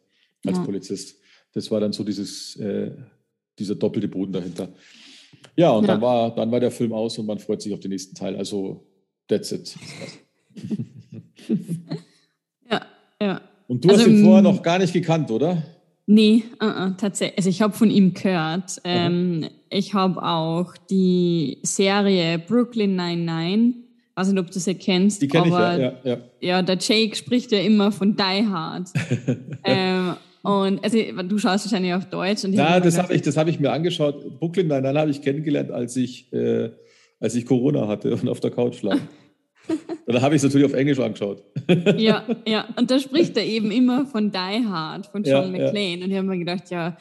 [0.44, 0.64] als ja.
[0.64, 1.20] Polizist.
[1.56, 2.90] Das war dann so dieses, äh,
[3.58, 4.68] dieser doppelte Boden dahinter.
[5.56, 5.94] Ja, und ja.
[5.94, 8.36] Dann, war, dann war der Film aus und man freut sich auf den nächsten Teil.
[8.36, 8.84] Also,
[9.26, 9.74] that's it.
[12.70, 12.82] ja,
[13.22, 13.40] ja.
[13.68, 15.62] Und du also, hast ihn vorher noch gar nicht gekannt, oder?
[16.04, 17.38] Nee, uh -uh, tatsächlich.
[17.38, 18.78] Also ich habe von ihm gehört.
[18.84, 23.82] Ähm, ich habe auch die Serie Brooklyn 99.
[24.14, 25.22] Weiß nicht, ob du das erkennst.
[25.22, 26.18] Die kenne ich, ja, ja, ja.
[26.40, 28.90] Ja, der Jake spricht ja immer von Die Hard.
[29.64, 32.44] ähm, und also, du schaust wahrscheinlich auf Deutsch.
[32.44, 34.38] Und Na, das habe ich, hab ich mir angeschaut.
[34.38, 36.70] Brooklyn Nine-Nine habe ich kennengelernt, als ich, äh,
[37.18, 38.98] als ich Corona hatte und auf der Couch lag.
[40.06, 41.42] Dann habe ich es natürlich auf Englisch angeschaut.
[41.96, 42.68] ja, ja.
[42.78, 45.98] Und da spricht er eben immer von Die Hard, von John ja, McClane.
[45.98, 46.04] Ja.
[46.04, 46.96] Und ich habe mir gedacht, ja,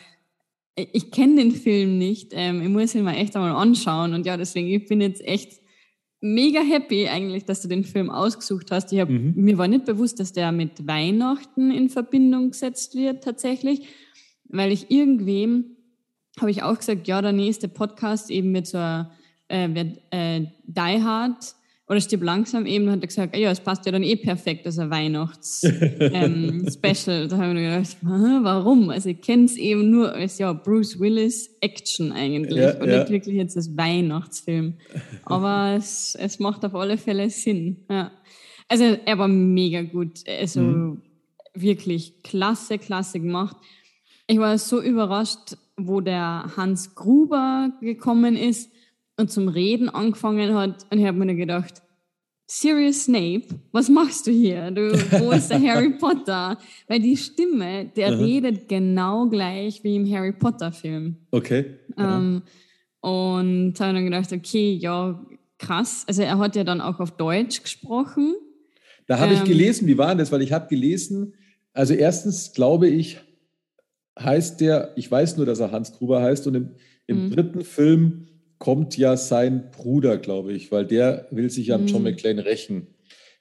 [0.76, 2.32] ich kenne den Film nicht.
[2.34, 4.16] Ähm, ich muss ihn mal echt einmal anschauen.
[4.16, 5.62] Und ja, deswegen, ich bin jetzt echt
[6.26, 8.92] mega happy eigentlich, dass du den Film ausgesucht hast.
[8.92, 9.34] Ich hab, mhm.
[9.36, 13.88] Mir war nicht bewusst, dass der mit Weihnachten in Verbindung gesetzt wird tatsächlich,
[14.46, 15.76] weil ich irgendwem
[16.40, 19.12] habe ich auch gesagt, ja, der nächste Podcast eben mit so einer
[19.50, 19.70] äh,
[20.12, 21.56] äh, Die Hard
[21.88, 24.76] oder Stirb langsam eben, hat er gesagt, ja, es passt ja dann eh perfekt, das
[24.76, 25.72] ist ein Weihnachts-Special.
[26.14, 28.90] Ähm, da habe ich mir gedacht, warum?
[28.90, 33.00] Also ich kenne es eben nur als ja Bruce Willis Action eigentlich ja, und ja.
[33.00, 34.76] nicht wirklich jetzt als Weihnachtsfilm.
[35.26, 37.86] Aber es, es macht auf alle Fälle Sinn.
[37.88, 38.12] Ja.
[38.68, 40.28] Also er war mega gut.
[40.28, 41.02] Also mhm.
[41.54, 43.58] wirklich klasse, klasse gemacht.
[44.26, 48.72] Ich war so überrascht, wo der Hans Gruber gekommen ist
[49.18, 50.86] und zum Reden angefangen hat.
[50.90, 51.82] Und ich habe mir gedacht,
[52.48, 54.70] Sirius Snape, was machst du hier?
[54.70, 56.58] Du, wo ist der Harry Potter?
[56.88, 58.18] Weil die Stimme, der Aha.
[58.18, 61.18] redet genau gleich wie im Harry Potter Film.
[61.32, 61.80] Okay.
[61.98, 62.44] Ähm,
[63.02, 65.26] und habe dann gedacht, okay, ja,
[65.58, 66.04] krass.
[66.08, 68.36] Also er hat ja dann auch auf Deutsch gesprochen.
[69.08, 70.32] Da habe ähm, ich gelesen, wie war das?
[70.32, 71.34] Weil ich habe gelesen,
[71.74, 73.20] also erstens glaube ich,
[74.20, 76.76] heißt der, ich weiß nur, dass er Hans Gruber heißt und im,
[77.08, 77.32] im mhm.
[77.32, 78.28] dritten Film
[78.60, 81.88] kommt ja sein Bruder, glaube ich, weil der will sich an mhm.
[81.88, 82.88] John McClane rächen,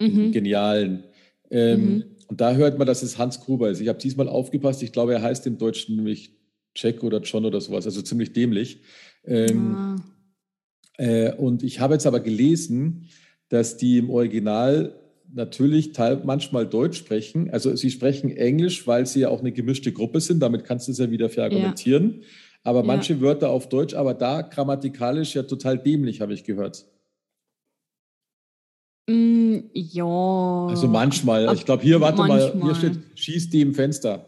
[0.01, 0.33] mhm.
[0.33, 1.05] Genialen.
[1.51, 2.05] Ähm, mhm.
[2.29, 3.81] Und da hört man, dass es Hans Gruber ist.
[3.81, 6.33] Ich habe diesmal aufgepasst, ich glaube, er heißt im Deutschen nämlich
[6.77, 8.81] Jack oder John oder sowas, also ziemlich dämlich.
[9.25, 9.97] Ähm, ah.
[10.99, 13.09] äh, und ich habe jetzt aber gelesen,
[13.49, 14.99] dass die im Original
[15.33, 17.51] natürlich teil, manchmal Deutsch sprechen.
[17.51, 20.41] Also sie sprechen Englisch, weil sie ja auch eine gemischte Gruppe sind.
[20.41, 22.21] Damit kannst du es ja wieder verargumentieren.
[22.21, 22.27] Ja
[22.65, 22.87] aber ja.
[22.87, 26.87] manche Wörter auf Deutsch, aber da grammatikalisch ja total dämlich, habe ich gehört.
[29.07, 30.67] Mm, ja.
[30.69, 31.47] Also manchmal.
[31.47, 32.55] Ab, ich glaube, hier, warte manchmal.
[32.55, 34.25] mal, hier steht, schießt die im Fenster.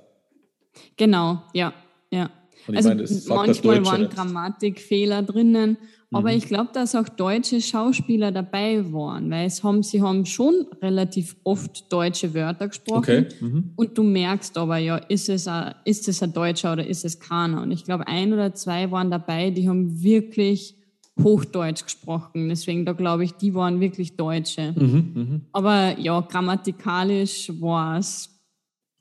[0.96, 1.72] Genau, ja,
[2.10, 2.30] ja.
[2.68, 5.78] also meine, manchmal waren Grammatikfehler drinnen
[6.12, 6.36] aber mhm.
[6.36, 11.36] ich glaube, dass auch deutsche Schauspieler dabei waren, weil es haben, sie haben schon relativ
[11.42, 13.26] oft deutsche Wörter gesprochen.
[13.26, 13.26] Okay.
[13.40, 13.72] Mhm.
[13.74, 17.18] Und du merkst aber, ja, ist es, ein, ist es ein Deutscher oder ist es
[17.18, 17.62] keiner?
[17.62, 20.76] Und ich glaube, ein oder zwei waren dabei, die haben wirklich
[21.20, 22.48] Hochdeutsch gesprochen.
[22.50, 24.74] Deswegen, da glaube ich, die waren wirklich Deutsche.
[24.76, 25.40] Mhm, mh.
[25.52, 28.30] Aber ja, grammatikalisch war es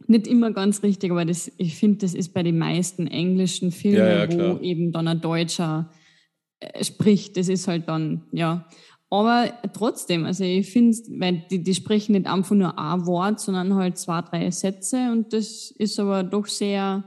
[0.08, 3.98] nicht immer ganz richtig, aber das, ich finde, das ist bei den meisten englischen Filmen,
[3.98, 5.89] ja, ja, wo eben dann ein Deutscher
[6.82, 7.38] spricht.
[7.38, 8.68] Das ist halt dann, ja.
[9.10, 13.76] Aber trotzdem, also ich finde, weil die, die sprechen nicht einfach nur ein Wort, sondern
[13.76, 17.04] halt zwei, drei Sätze und das ist aber doch sehr,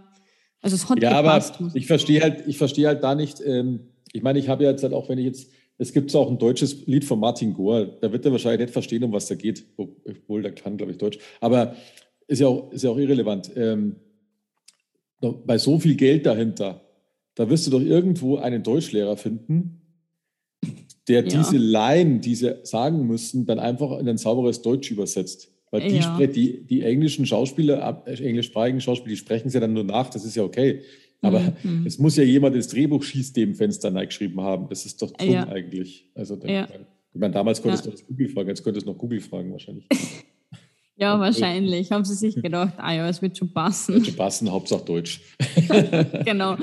[0.63, 3.81] also es hat Ja, gepasst, aber ich verstehe halt, ich verstehe halt da nicht, ähm,
[4.13, 6.39] ich meine, ich habe ja jetzt halt auch, wenn ich jetzt, es gibt auch ein
[6.39, 9.65] deutsches Lied von Martin Gore, da wird er wahrscheinlich nicht verstehen, um was da geht,
[9.77, 11.75] obwohl der kann, glaube ich, Deutsch, aber
[12.29, 13.51] ist ja auch, ist ja auch irrelevant.
[13.57, 13.97] Ähm,
[15.21, 16.88] bei so viel Geld dahinter,
[17.39, 19.81] da wirst du doch irgendwo einen Deutschlehrer finden,
[21.07, 21.39] der ja.
[21.39, 25.53] diese Line, die sie sagen müssen, dann einfach in ein sauberes Deutsch übersetzt.
[25.71, 26.19] Weil die, ja.
[26.27, 30.25] die, die englischen Schauspieler, äh, englischsprachigen Schauspieler, die sprechen es ja dann nur nach, das
[30.25, 30.81] ist ja okay.
[31.21, 31.87] Aber mhm.
[31.87, 34.69] es muss ja jemand das Drehbuch schießt dem Fenster geschrieben haben.
[34.69, 35.47] Das ist doch dumm ja.
[35.47, 36.11] eigentlich.
[36.17, 36.65] Also, ja.
[37.15, 39.87] ich meine, damals konntest du das Google fragen, jetzt könntest du noch Google fragen wahrscheinlich.
[40.99, 41.93] Ja, wahrscheinlich.
[41.93, 43.95] Haben sie sich gedacht, ah ja, es wird schon passen.
[43.95, 45.21] Wird schon passen, Hauptsache Deutsch.
[46.25, 46.57] genau.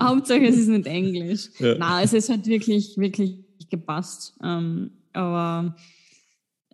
[0.00, 1.50] Hauptsache es ist nicht Englisch.
[1.58, 1.74] Ja.
[1.74, 3.38] Nein, es ist halt wirklich, wirklich
[3.70, 4.34] gepasst.
[4.42, 5.74] Ähm, aber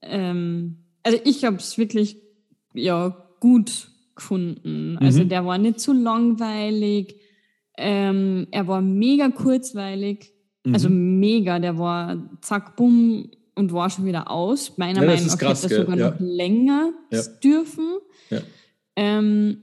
[0.03, 2.18] ähm, also ich habe es wirklich
[2.75, 4.99] ja gut gefunden.
[4.99, 5.31] Also mhm.
[5.31, 7.16] der war nicht zu langweilig.
[7.79, 10.35] Ähm, er war mega kurzweilig.
[10.64, 10.75] Mhm.
[10.75, 11.59] Also mega.
[11.59, 14.79] Der war zack, bumm und war schon wieder aus.
[14.79, 16.11] Meiner ja, Meinung nach krass, hätte er sogar ja.
[16.11, 17.23] noch länger ja.
[17.42, 17.99] dürfen.
[18.97, 19.59] Ähm,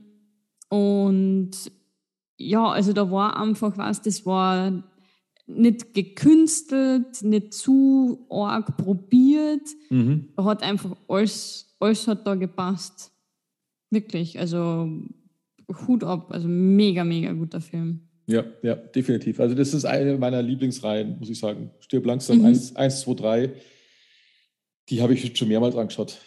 [0.68, 1.50] und
[2.38, 4.82] ja, also da war einfach was, das war
[5.46, 9.68] nicht gekünstelt, nicht zu arg probiert.
[9.90, 10.28] Mhm.
[10.36, 13.12] Hat einfach alles, alles hat da gepasst.
[13.90, 14.90] Wirklich, also
[15.86, 18.00] Hut ab, also mega, mega guter Film.
[18.26, 19.38] Ja, ja, definitiv.
[19.38, 21.70] Also das ist eine meiner Lieblingsreihen, muss ich sagen.
[21.78, 22.46] Stirb langsam, mhm.
[22.46, 23.52] 1, 1, 2, 3.
[24.88, 26.18] Die habe ich schon mehrmals angeschaut.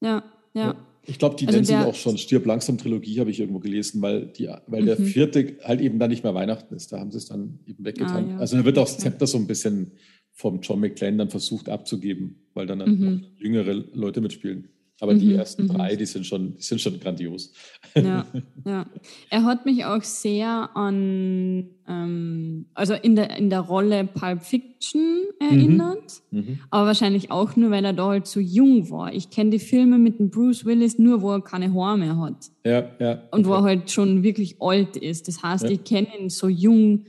[0.00, 0.22] Ja,
[0.54, 0.66] ja.
[0.66, 0.86] ja.
[1.06, 4.02] Ich glaube, die also nennen sich auch schon Stirb langsam Trilogie, habe ich irgendwo gelesen,
[4.02, 4.86] weil, die, weil mhm.
[4.86, 6.92] der vierte halt eben dann nicht mehr Weihnachten ist.
[6.92, 8.26] Da haben sie es dann eben weggetan.
[8.26, 8.38] Ah, ja.
[8.38, 9.92] Also da wird auch das Zepter so ein bisschen
[10.32, 13.26] vom John McClane dann versucht abzugeben, weil dann, dann mhm.
[13.38, 14.68] jüngere Leute mitspielen.
[15.00, 15.68] Aber mhm, die ersten mhm.
[15.68, 17.52] drei, die sind schon, die sind schon grandios.
[17.94, 18.26] Ja,
[18.66, 18.86] ja.
[19.30, 25.22] Er hat mich auch sehr an, ähm, also in der, in der Rolle Pulp Fiction
[25.40, 26.38] erinnert, mhm.
[26.40, 26.58] mhm.
[26.70, 29.12] aber wahrscheinlich auch nur, weil er da halt so jung war.
[29.14, 32.50] Ich kenne die Filme mit dem Bruce Willis nur, wo er keine Haare mehr hat.
[32.64, 33.12] Ja, ja.
[33.12, 33.18] Okay.
[33.30, 35.28] Und wo er halt schon wirklich alt ist.
[35.28, 35.70] Das heißt, ja.
[35.70, 37.06] ich kenne ihn so jung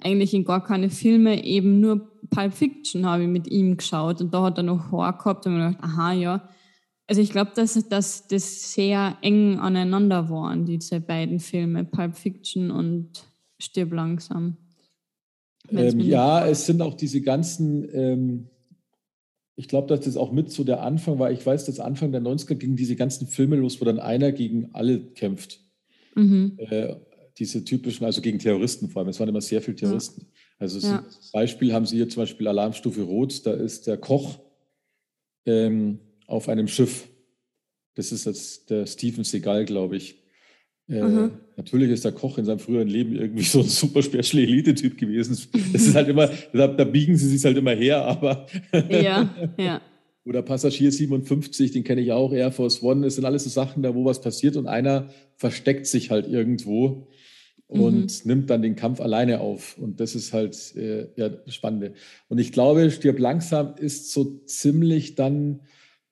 [0.00, 4.32] eigentlich in gar keine Filme, eben nur Pulp Fiction habe ich mit ihm geschaut und
[4.32, 6.48] da hat er noch Haare gehabt und mir gedacht, aha, ja,
[7.06, 12.70] also ich glaube, dass, dass das sehr eng aneinander waren, diese beiden Filme, Pulp Fiction
[12.70, 13.24] und
[13.58, 14.56] Stirb langsam.
[15.70, 18.48] Ähm, ja, es sind auch diese ganzen, ähm,
[19.56, 21.30] ich glaube, dass das auch mit so der Anfang war.
[21.30, 24.70] Ich weiß, dass Anfang der 90er gingen diese ganzen Filme los, wo dann einer gegen
[24.72, 25.60] alle kämpft.
[26.14, 26.58] Mhm.
[26.58, 26.96] Äh,
[27.38, 29.08] diese typischen, also gegen Terroristen vor allem.
[29.08, 30.22] Es waren immer sehr viele Terroristen.
[30.22, 30.28] Ja.
[30.58, 31.04] Also ja.
[31.32, 34.38] Beispiel haben Sie hier zum Beispiel Alarmstufe Rot, da ist der Koch.
[35.46, 37.08] Ähm, auf einem Schiff.
[37.94, 40.22] Das ist jetzt der Steven Seagal, glaube ich.
[40.88, 44.98] Äh, natürlich ist der Koch in seinem früheren Leben irgendwie so ein super Special Elite-Typ
[44.98, 45.38] gewesen.
[45.72, 48.46] Das ist halt immer, da, da, biegen sie sich halt immer her, aber.
[48.90, 49.80] ja, ja.
[50.26, 53.02] Oder Passagier 57, den kenne ich auch, Air Force One.
[53.02, 57.08] Das sind alles so Sachen, da wo was passiert und einer versteckt sich halt irgendwo
[57.66, 58.30] und mhm.
[58.30, 59.76] nimmt dann den Kampf alleine auf.
[59.76, 61.92] Und das ist halt äh, ja, das Spannende.
[62.28, 65.60] Und ich glaube, Stirb langsam ist so ziemlich dann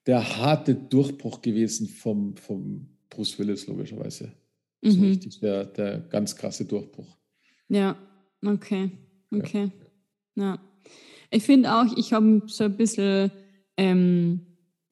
[0.07, 4.33] der harte Durchbruch gewesen vom, vom Bruce Willis, logischerweise.
[4.83, 4.91] Mhm.
[4.91, 7.17] So richtig der, der ganz krasse Durchbruch.
[7.69, 7.97] Ja,
[8.45, 8.91] okay.
[9.31, 9.71] Okay.
[10.35, 10.45] Ja.
[10.45, 10.59] ja.
[11.31, 13.31] Ich finde auch, ich habe so ein bisschen
[13.77, 14.41] ähm,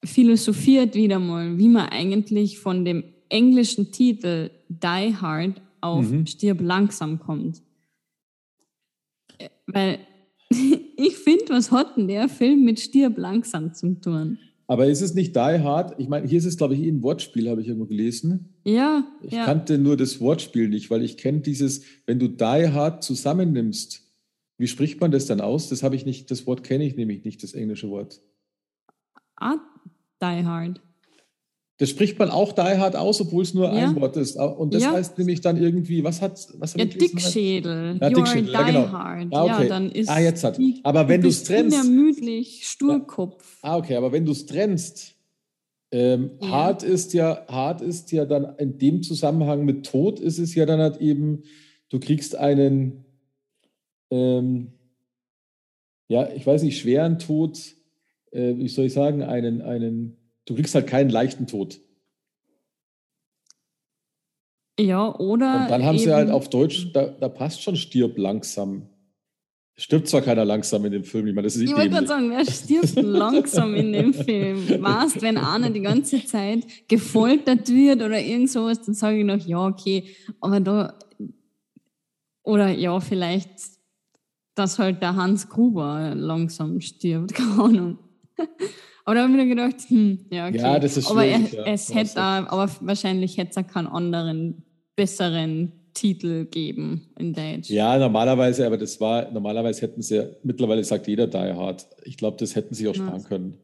[0.02, 6.26] philosophiert wieder mal, wie man eigentlich von dem englischen Titel Die Hard auf mhm.
[6.26, 7.62] Stirb langsam kommt.
[9.38, 9.98] Äh, weil
[10.50, 14.38] ich finde, was hat denn der Film mit Stirb langsam zu tun?
[14.70, 15.98] Aber ist es nicht Die Hard?
[15.98, 18.54] Ich meine, hier ist es, glaube ich, eh ein Wortspiel, habe ich irgendwo gelesen.
[18.62, 19.04] Ja.
[19.20, 19.44] Ich ja.
[19.44, 24.08] kannte nur das Wortspiel nicht, weil ich kenne dieses, wenn du Die Hard zusammennimmst,
[24.58, 25.68] wie spricht man das dann aus?
[25.68, 28.22] Das habe ich nicht, das Wort kenne ich nämlich nicht, das englische Wort.
[29.34, 29.56] Ah,
[30.22, 30.80] Die Hard.
[31.80, 33.88] Das spricht man auch die hard aus, obwohl es nur ja.
[33.88, 34.36] ein Wort ist.
[34.36, 34.92] Und das ja.
[34.92, 37.96] heißt nämlich dann irgendwie, was hat was Ja, Dickschädel.
[37.98, 38.92] Ja, Dickschädel, ja, genau.
[38.92, 39.28] Hard.
[39.30, 39.62] Ah, okay.
[39.62, 40.60] Ja, dann ist ah, jetzt hat.
[40.82, 41.74] Aber wenn du es trennst.
[41.74, 43.56] Unermüdlich, Sturkopf.
[43.62, 45.14] Ah, okay, aber wenn du es trennst,
[45.90, 50.54] ähm, hart ist ja, hart ist ja dann in dem Zusammenhang mit Tod ist es
[50.54, 51.44] ja dann halt eben,
[51.88, 53.06] du kriegst einen,
[54.10, 54.72] ähm,
[56.08, 57.58] ja, ich weiß nicht, schweren Tod,
[58.32, 60.19] äh, wie soll ich sagen, einen, einen
[60.50, 61.78] Du kriegst halt keinen leichten Tod.
[64.80, 65.62] Ja, oder.
[65.62, 68.88] Und dann haben sie halt auf Deutsch, da, da passt schon stirb langsam.
[69.76, 72.30] Stirbt zwar keiner langsam in dem Film, ich meine, das ist Ich wollte gerade sagen,
[72.30, 74.82] wer stirbt langsam in dem Film?
[74.82, 79.38] Was, wenn einer die ganze Zeit gefoltert wird oder irgend sowas, dann sage ich noch,
[79.46, 80.04] ja, okay,
[80.40, 80.98] aber da,
[82.42, 83.50] oder ja, vielleicht,
[84.56, 87.98] dass halt der Hans Gruber langsam stirbt, keine Ahnung.
[89.04, 90.58] Aber da habe ich mir gedacht, hm, ja, okay.
[90.58, 94.62] Ja, das ist aber er, ja, es hätte, aber wahrscheinlich hätte es keinen anderen,
[94.96, 97.70] besseren Titel geben in Deutsch.
[97.70, 101.86] Ja, normalerweise, aber das war, normalerweise hätten sie ja, mittlerweile sagt jeder Die Hard.
[102.04, 103.58] Ich glaube, das hätten sie auch sparen können.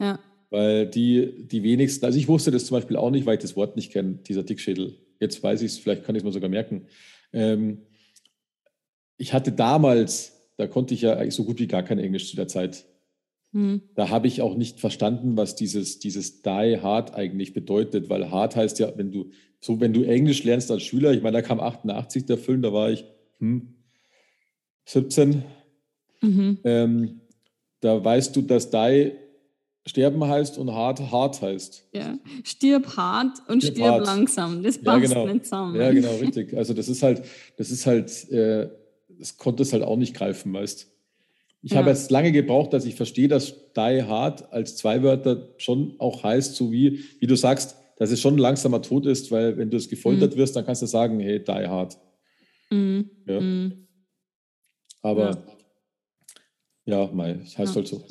[0.00, 0.18] Ja.
[0.50, 3.56] Weil die, die wenigsten, also ich wusste das zum Beispiel auch nicht, weil ich das
[3.56, 4.94] Wort nicht kenne, dieser Dickschädel.
[5.20, 6.86] Jetzt weiß ich es, vielleicht kann ich es mir sogar merken.
[7.32, 7.82] Ähm,
[9.16, 12.36] ich hatte damals, da konnte ich ja eigentlich so gut wie gar kein Englisch zu
[12.36, 12.84] der Zeit.
[13.52, 13.82] Hm.
[13.94, 18.56] Da habe ich auch nicht verstanden, was dieses, dieses Die Hard eigentlich bedeutet, weil hart
[18.56, 19.30] heißt ja, wenn du,
[19.60, 22.72] so wenn du Englisch lernst als Schüler, ich meine, da kam 88 der Film, da
[22.72, 23.04] war ich
[23.38, 23.74] hm,
[24.84, 25.44] 17.
[26.20, 26.58] Mhm.
[26.64, 27.20] Ähm,
[27.80, 29.12] da weißt du, dass Die
[29.86, 31.88] Sterben heißt und hart hart heißt.
[31.92, 34.06] Ja, stirb hart und stirb, stirb hart.
[34.06, 34.62] langsam.
[34.62, 35.32] Das passt ja, genau.
[35.32, 35.80] nicht zusammen.
[35.80, 36.54] Ja, genau, richtig.
[36.54, 37.22] Also das ist halt,
[37.56, 38.68] das ist halt, äh,
[39.18, 40.92] das konnte es halt auch nicht greifen, weißt.
[41.62, 41.78] Ich ja.
[41.78, 46.22] habe jetzt lange gebraucht, dass ich verstehe, dass die hard als zwei Wörter schon auch
[46.22, 49.76] heißt, so wie, wie du sagst, dass es schon langsamer Tod ist, weil wenn du
[49.76, 50.38] es gefoltert mhm.
[50.38, 51.98] wirst, dann kannst du sagen, hey, die hard.
[52.70, 53.10] Mhm.
[53.26, 53.40] Ja.
[53.40, 53.88] Mhm.
[55.02, 55.38] Aber
[56.84, 57.74] ja, ja mei, heißt ja.
[57.74, 58.04] halt so.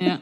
[0.00, 0.20] Ja.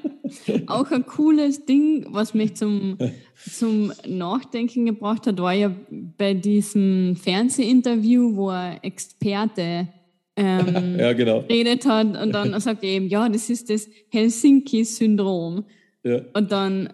[0.67, 2.99] Auch ein cooles Ding, was mich zum,
[3.51, 9.89] zum Nachdenken gebracht hat, war ja bei diesem Fernsehinterview, wo ein Experte
[10.37, 11.41] ähm, ja, genau.
[11.49, 15.65] redet hat und dann sagt er eben, ja, das ist das Helsinki-Syndrom.
[16.05, 16.21] Ja.
[16.35, 16.93] Und dann,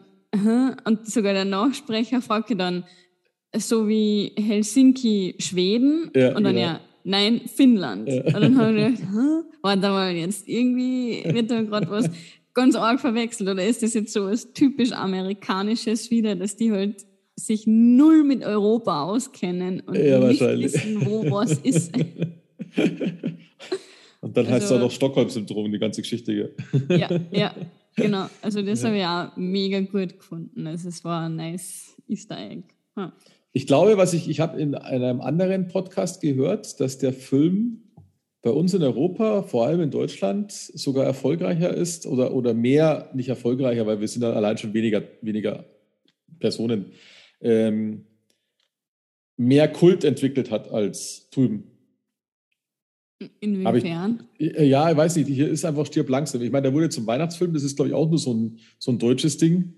[0.85, 2.85] und sogar der Nachsprecher fragte dann,
[3.57, 6.66] so wie Helsinki, Schweden, ja, und dann genau.
[6.66, 8.09] ja, nein, Finnland.
[8.09, 8.24] Ja.
[8.24, 12.11] Und dann habe ich gedacht, warte mal, jetzt irgendwie wird da gerade was
[12.55, 17.07] ganz arg verwechselt oder ist das jetzt so was typisch Amerikanisches wieder, dass die halt
[17.37, 21.92] sich null mit Europa auskennen und ja, nicht wissen, wo was ist.
[24.20, 26.54] und dann also, heißt es auch noch Stockholm-Syndrom, die ganze Geschichte.
[26.88, 27.54] Ja, ja,
[27.96, 28.26] genau.
[28.42, 28.88] Also das ja.
[28.88, 30.66] habe ich auch mega gut gefunden.
[30.66, 32.64] Also es war ein nice Easter Egg.
[32.94, 33.12] Hm.
[33.52, 37.83] Ich glaube, was ich, ich habe in einem anderen Podcast gehört, dass der Film
[38.42, 43.28] bei uns in Europa, vor allem in Deutschland, sogar erfolgreicher ist oder, oder mehr, nicht
[43.28, 45.64] erfolgreicher, weil wir sind dann allein schon weniger, weniger
[46.38, 46.92] Personen,
[47.40, 48.04] ähm,
[49.37, 51.64] mehr Kult entwickelt hat als drüben.
[53.40, 54.22] Inwiefern?
[54.38, 56.40] Ich, äh, ja, ich weiß nicht, hier ist einfach stirb langsam.
[56.42, 58.92] Ich meine, der wurde zum Weihnachtsfilm, das ist, glaube ich, auch nur so ein, so
[58.92, 59.74] ein deutsches Ding.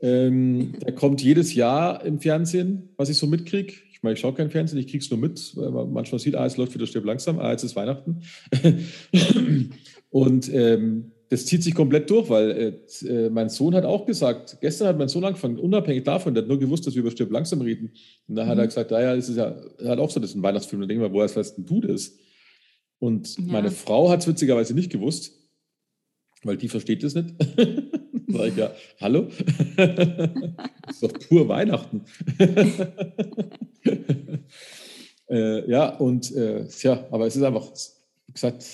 [0.00, 3.72] Ähm, der kommt jedes Jahr im Fernsehen, was ich so mitkriege.
[3.92, 6.34] Ich meine, ich schaue kein Fernsehen, ich kriege es nur mit, weil man manchmal sieht,
[6.34, 8.22] ah, es läuft wieder stirb langsam, ah, jetzt ist Weihnachten.
[10.10, 14.58] und ähm, das zieht sich komplett durch, weil äh, äh, mein Sohn hat auch gesagt,
[14.60, 17.32] gestern hat mein Sohn angefangen, unabhängig davon, der hat nur gewusst, dass wir über Stirb
[17.32, 17.92] langsam reden.
[18.28, 18.48] Und da mhm.
[18.48, 20.82] hat er gesagt, naja, das ist ja, er hat auch so, das ist ein Weihnachtsfilm.
[20.82, 22.18] Und denke mal, woher weißt du das?
[23.02, 23.44] Und ja.
[23.46, 25.32] meine Frau hat es witzigerweise nicht gewusst,
[26.44, 27.34] weil die versteht das nicht.
[28.28, 29.28] Sag ich ja, hallo?
[29.76, 30.30] das
[30.88, 32.04] ist doch pur Weihnachten.
[35.28, 37.72] äh, ja, und äh, ja, aber es ist einfach,
[38.28, 38.64] wie gesagt,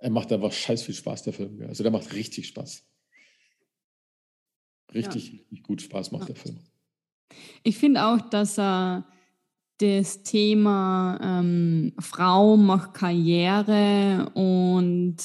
[0.00, 1.64] er macht einfach scheiß viel Spaß, der Film.
[1.66, 2.84] Also der macht richtig Spaß.
[4.92, 5.38] Richtig, ja.
[5.38, 6.34] richtig gut Spaß macht ja.
[6.34, 6.58] der Film.
[7.62, 9.06] Ich finde auch, dass er
[9.82, 15.16] das Thema ähm, Frau macht Karriere und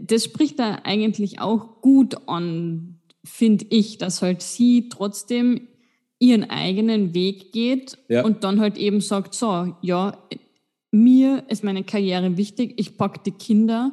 [0.00, 5.68] das spricht da eigentlich auch gut an, finde ich, dass halt sie trotzdem
[6.18, 8.24] ihren eigenen Weg geht ja.
[8.24, 10.18] und dann halt eben sagt, so, ja,
[10.90, 13.92] mir ist meine Karriere wichtig, ich packe die Kinder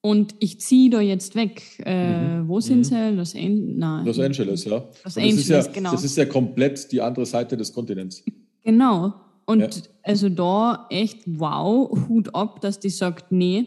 [0.00, 1.62] und ich ziehe da jetzt weg.
[1.84, 2.48] Äh, mhm.
[2.48, 2.84] Wo sind mhm.
[2.84, 3.10] sie?
[3.10, 4.04] Los, An Nein.
[4.04, 4.84] Los Angeles, ja.
[5.04, 5.92] Los Angeles, ja, genau.
[5.92, 8.22] Das ist ja komplett die andere Seite des Kontinents.
[8.62, 9.14] Genau.
[9.46, 9.82] Und ja.
[10.02, 13.66] also da echt wow, Hut ab, dass die sagt, nee,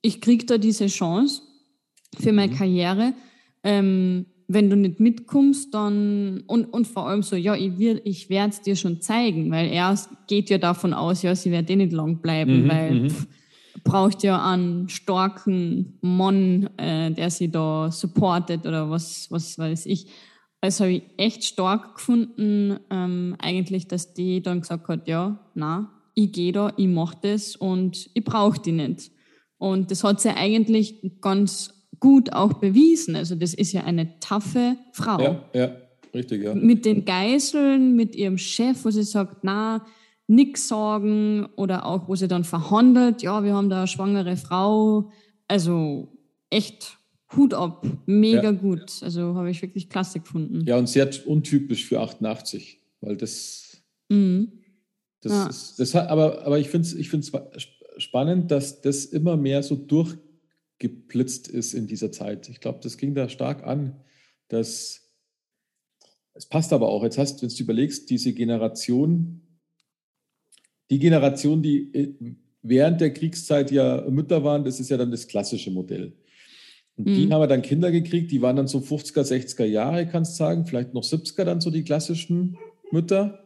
[0.00, 1.42] ich kriege da diese Chance
[2.18, 2.56] für meine mhm.
[2.56, 3.14] Karriere.
[3.62, 8.50] Ähm, wenn du nicht mitkommst, dann und, und vor allem so, ja, ich, ich werde
[8.50, 11.92] es dir schon zeigen, weil er geht ja davon aus, ja, sie wird eh nicht
[11.92, 13.10] lang bleiben, mhm, weil mhm.
[13.10, 13.26] pff,
[13.84, 20.06] braucht ja einen starken Mann, äh, der sie da supportet oder was, was weiß ich.
[20.62, 25.90] Also habe ich echt stark gefunden, ähm, eigentlich, dass die dann gesagt hat, ja, na,
[26.14, 29.10] ich gehe da, ich mache das und ich brauche die nicht.
[29.58, 33.16] Und das hat sie eigentlich ganz gut auch bewiesen.
[33.16, 35.20] Also das ist ja eine taffe Frau.
[35.20, 35.76] Ja, ja,
[36.14, 36.54] richtig, ja.
[36.54, 39.84] Mit den Geiseln, mit ihrem Chef, wo sie sagt, na,
[40.28, 45.10] nix sagen oder auch, wo sie dann verhandelt, ja, wir haben da eine schwangere Frau.
[45.48, 46.12] Also
[46.50, 46.98] echt
[47.36, 48.50] Hut ab, mega ja.
[48.52, 49.02] gut.
[49.02, 50.64] Also habe ich wirklich klasse gefunden.
[50.66, 53.82] Ja, und sehr untypisch für 88, weil das.
[54.08, 54.52] Mhm.
[55.20, 55.46] Das ja.
[55.46, 57.10] ist, das hat, aber, aber ich finde es ich
[57.98, 62.48] spannend, dass das immer mehr so durchgeblitzt ist in dieser Zeit.
[62.48, 64.00] Ich glaube, das ging da stark an,
[64.48, 65.02] dass
[66.34, 67.04] es passt aber auch.
[67.04, 69.42] Jetzt hast, wenn du überlegst, diese Generation,
[70.90, 72.14] die Generation, die äh,
[72.62, 76.16] während der Kriegszeit ja Mütter waren, das ist ja dann das klassische Modell.
[76.96, 77.14] Und mhm.
[77.14, 80.66] die haben dann Kinder gekriegt, die waren dann so 50er, 60er Jahre, kannst du sagen,
[80.66, 82.58] vielleicht noch 70er dann so die klassischen
[82.90, 83.40] Mütter.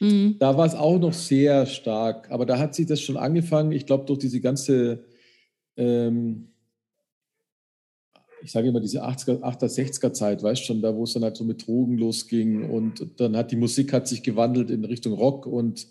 [0.00, 0.36] Mhm.
[0.38, 3.86] Da war es auch noch sehr stark, aber da hat sich das schon angefangen, ich
[3.86, 5.04] glaube, durch diese ganze,
[5.76, 6.48] ähm,
[8.42, 11.22] ich sage immer, diese 80er, 80er, 60er Zeit, weißt du schon, da wo es dann
[11.22, 15.12] halt so mit Drogen losging und dann hat die Musik hat sich gewandelt in Richtung
[15.12, 15.86] Rock und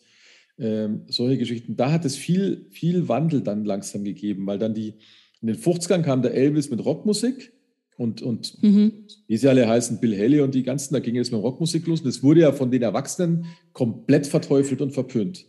[0.58, 1.76] ähm, solche Geschichten.
[1.78, 4.96] Da hat es viel, viel Wandel dann langsam gegeben, weil dann die,
[5.42, 7.54] in den 50ern kam der Elvis mit Rockmusik
[7.98, 9.06] und, und mhm.
[9.28, 12.00] wie sie alle heißen, Bill Haley und die ganzen, da ging es mit Rockmusik los.
[12.00, 15.46] Und das wurde ja von den Erwachsenen komplett verteufelt und verpönt.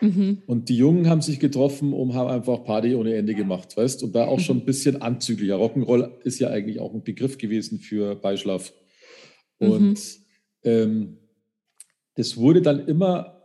[0.00, 0.42] Mhm.
[0.46, 4.14] Und die Jungen haben sich getroffen und haben einfach Party ohne Ende gemacht, weißt Und
[4.14, 4.66] da auch schon ein mhm.
[4.66, 5.56] bisschen anzüglicher.
[5.56, 8.72] Rock'n'Roll ist ja eigentlich auch ein Begriff gewesen für Beischlaf.
[9.58, 9.98] Und mhm.
[10.64, 11.16] ähm,
[12.14, 13.35] das wurde dann immer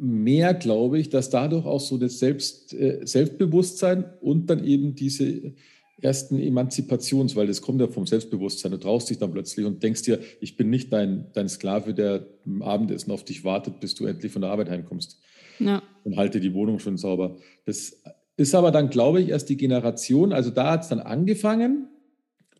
[0.00, 5.52] mehr, glaube ich, dass dadurch auch so das Selbst, äh, Selbstbewusstsein und dann eben diese
[6.00, 8.72] ersten Emanzipations, weil das kommt ja vom Selbstbewusstsein.
[8.72, 12.26] Du traust dich dann plötzlich und denkst dir, ich bin nicht dein, dein Sklave, der
[12.46, 15.20] im Abendessen auf dich wartet, bis du endlich von der Arbeit heimkommst.
[15.58, 15.82] Ja.
[16.04, 17.36] Und halte die Wohnung schon sauber.
[17.66, 18.00] Das
[18.36, 21.88] ist aber dann, glaube ich, erst die Generation, also da hat es dann angefangen.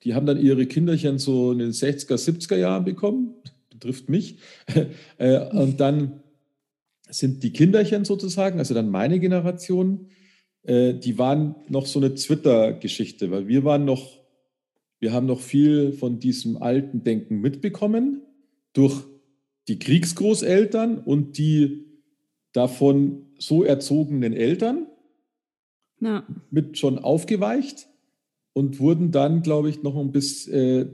[0.05, 3.34] Die haben dann ihre Kinderchen so in den 60er, 70er Jahren bekommen,
[3.70, 4.38] betrifft mich.
[5.18, 6.22] Äh, und dann
[7.11, 10.09] sind die Kinderchen sozusagen, also dann meine Generation,
[10.63, 14.21] äh, die waren noch so eine Twitter-Geschichte, weil wir waren noch,
[14.99, 18.23] wir haben noch viel von diesem alten Denken mitbekommen
[18.73, 19.05] durch
[19.69, 21.87] die Kriegsgroßeltern und die
[22.53, 24.87] davon so erzogenen Eltern
[26.01, 26.27] ja.
[26.51, 27.89] mit schon aufgeweicht
[28.53, 30.87] und wurden dann, glaube ich, noch ein bisschen, äh,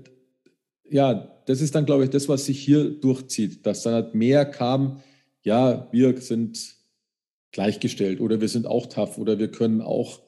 [0.88, 4.44] ja, das ist dann, glaube ich, das, was sich hier durchzieht, dass dann halt mehr
[4.44, 5.00] kam,
[5.46, 6.74] ja, wir sind
[7.52, 10.20] gleichgestellt oder wir sind auch tough oder wir können auch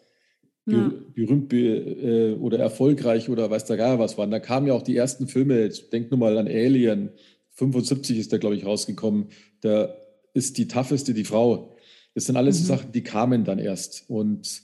[0.65, 0.93] ja.
[1.13, 4.31] berühmt äh, oder erfolgreich oder weiß der gar was waren.
[4.31, 7.11] Da kamen ja auch die ersten Filme, denk nur mal an Alien,
[7.55, 9.31] 75 ist der, glaube ich, rausgekommen.
[9.61, 9.93] Da
[10.35, 11.77] ist die tougheste die Frau.
[12.15, 12.65] Das sind alles mhm.
[12.65, 14.05] so Sachen, die kamen dann erst.
[14.09, 14.63] Und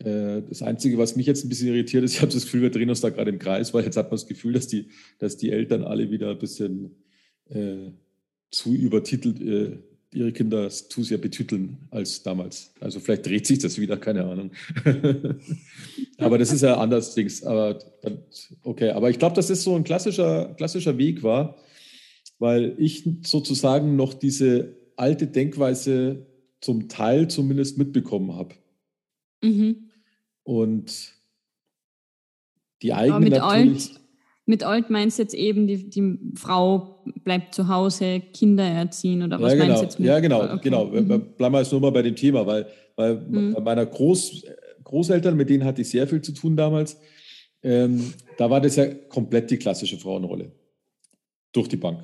[0.00, 2.70] äh, das Einzige, was mich jetzt ein bisschen irritiert ist, ich habe das Gefühl, wir
[2.70, 5.38] drehen uns da gerade im Kreis, weil jetzt hat man das Gefühl, dass die, dass
[5.38, 6.96] die Eltern alle wieder ein bisschen
[7.48, 7.92] äh,
[8.56, 9.76] zu übertitelt äh,
[10.12, 12.72] ihre Kinder zu sehr betüteln als damals.
[12.80, 14.50] Also vielleicht dreht sich das wieder, keine Ahnung.
[16.18, 17.44] aber das ist ja anders Dings.
[17.44, 17.78] Aber
[18.62, 21.56] okay, aber ich glaube, dass das so ein klassischer, klassischer Weg war,
[22.38, 26.24] weil ich sozusagen noch diese alte Denkweise
[26.62, 28.54] zum Teil zumindest mitbekommen habe.
[29.42, 29.90] Mhm.
[30.44, 31.12] Und
[32.80, 33.90] die eigene natürlich.
[33.90, 34.05] Alt
[34.46, 39.40] mit alt meinst du jetzt eben, die, die Frau bleibt zu Hause, Kinder erziehen oder
[39.40, 39.66] was ja, genau.
[39.66, 40.08] meinst du jetzt mit?
[40.08, 40.58] Ja, genau, okay.
[40.62, 40.86] genau.
[40.86, 41.34] Mhm.
[41.36, 43.54] Bleiben wir jetzt nur mal bei dem Thema, weil, weil mhm.
[43.54, 44.44] bei meiner Groß,
[44.84, 46.96] Großeltern, mit denen hatte ich sehr viel zu tun damals,
[47.62, 50.52] ähm, da war das ja komplett die klassische Frauenrolle.
[51.52, 52.00] Durch die Bank.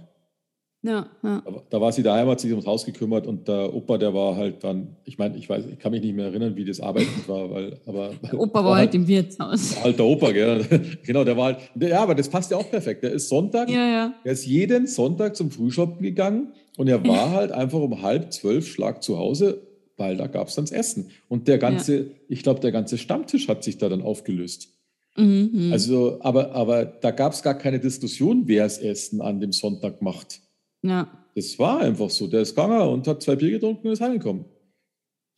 [0.85, 1.43] Ja, ja.
[1.45, 4.35] Da, da, war sie daheim, hat sich ums Haus gekümmert und der Opa, der war
[4.37, 7.29] halt dann, ich meine, ich weiß, ich kann mich nicht mehr erinnern, wie das arbeitend
[7.29, 8.11] war, weil, aber.
[8.23, 9.77] Der Opa war, war halt, halt im Wirtshaus.
[9.83, 10.99] Alter Opa, gell?
[11.05, 13.05] genau, der war halt, ja, aber das passt ja auch perfekt.
[13.05, 14.15] Der ist Sonntag, ja, ja.
[14.25, 18.67] er ist jeden Sonntag zum Frühshoppen gegangen und er war halt einfach um halb zwölf
[18.67, 19.63] Schlag zu Hause,
[19.97, 21.11] weil da gab es dann das Essen.
[21.29, 22.05] Und der ganze, ja.
[22.29, 24.69] ich glaube, der ganze Stammtisch hat sich da dann aufgelöst.
[25.17, 25.73] Mhm, mhm.
[25.73, 30.03] also, aber, aber da gab es gar keine Diskussion, wer das Essen an dem Sonntag
[30.03, 30.41] macht.
[30.83, 31.09] Ja.
[31.35, 32.27] Das war einfach so.
[32.27, 34.45] Der ist gegangen und hat zwei Bier getrunken und ist heimgekommen.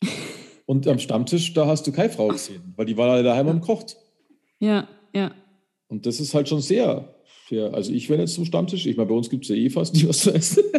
[0.65, 3.61] und am Stammtisch, da hast du keine Frau gesehen, weil die war alle daheim und
[3.61, 3.97] kocht.
[4.59, 5.31] Ja, ja.
[5.87, 7.15] Und das ist halt schon sehr,
[7.47, 9.69] sehr also ich wäre jetzt zum Stammtisch, ich meine, bei uns gibt es ja eh
[9.69, 10.63] fast nie was zu essen.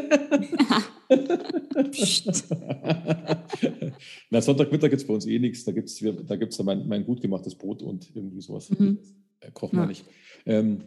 [4.30, 5.64] Na, Sonntagmittag gibt es bei uns eh nichts.
[5.64, 8.70] Da gibt es da gibt's mein, mein gut gemachtes Brot und irgendwie sowas.
[8.70, 8.98] Mhm.
[9.52, 9.88] Kochen wir ja.
[9.88, 10.06] nicht.
[10.44, 10.84] Ähm,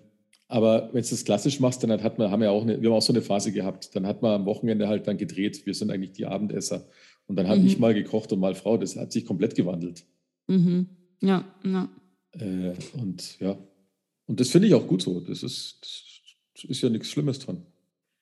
[0.52, 2.98] aber wenn du das klassisch machst, dann hat man, haben wir auch eine, wir haben
[2.98, 3.96] auch so eine Phase gehabt.
[3.96, 5.64] Dann hat man am Wochenende halt dann gedreht.
[5.68, 6.88] Wir sind eigentlich die Abendesser.
[7.28, 7.68] Und dann habe mhm.
[7.68, 8.76] ich mal gekocht und mal Frau.
[8.78, 10.06] Das hat sich komplett gewandelt.
[10.48, 10.88] Mhm.
[11.22, 11.88] Ja, ja.
[12.32, 13.60] Äh, und ja.
[14.26, 15.20] Und das finde ich auch gut so.
[15.20, 15.82] Das ist,
[16.56, 17.64] das ist ja nichts Schlimmes dran.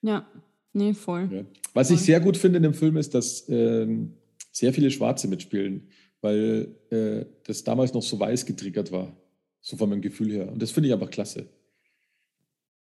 [0.02, 0.28] Ja,
[0.74, 1.30] nee, voll.
[1.32, 1.46] Ja.
[1.74, 1.96] Was voll.
[1.96, 4.16] ich sehr gut finde in dem Film ist, dass ähm,
[4.52, 5.88] sehr viele Schwarze mitspielen,
[6.20, 9.16] weil äh, das damals noch so weiß getriggert war.
[9.62, 10.52] So von meinem Gefühl her.
[10.52, 11.48] Und das finde ich einfach klasse.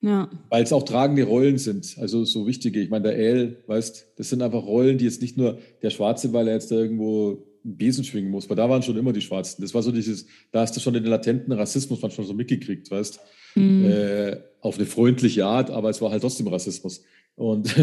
[0.02, 0.28] Ja.
[0.50, 2.80] Weil es auch tragende Rollen sind, also so wichtige.
[2.80, 6.32] Ich meine, der El, weißt, das sind einfach Rollen, die jetzt nicht nur der Schwarze,
[6.32, 9.20] weil er jetzt da irgendwo einen Besen schwingen muss, weil da waren schon immer die
[9.20, 9.62] Schwarzen.
[9.62, 13.20] Das war so dieses, da hast du schon den latenten Rassismus manchmal so mitgekriegt, weißt,
[13.54, 13.84] mhm.
[13.84, 17.04] äh, auf eine freundliche Art, aber es war halt trotzdem Rassismus.
[17.36, 17.74] Und,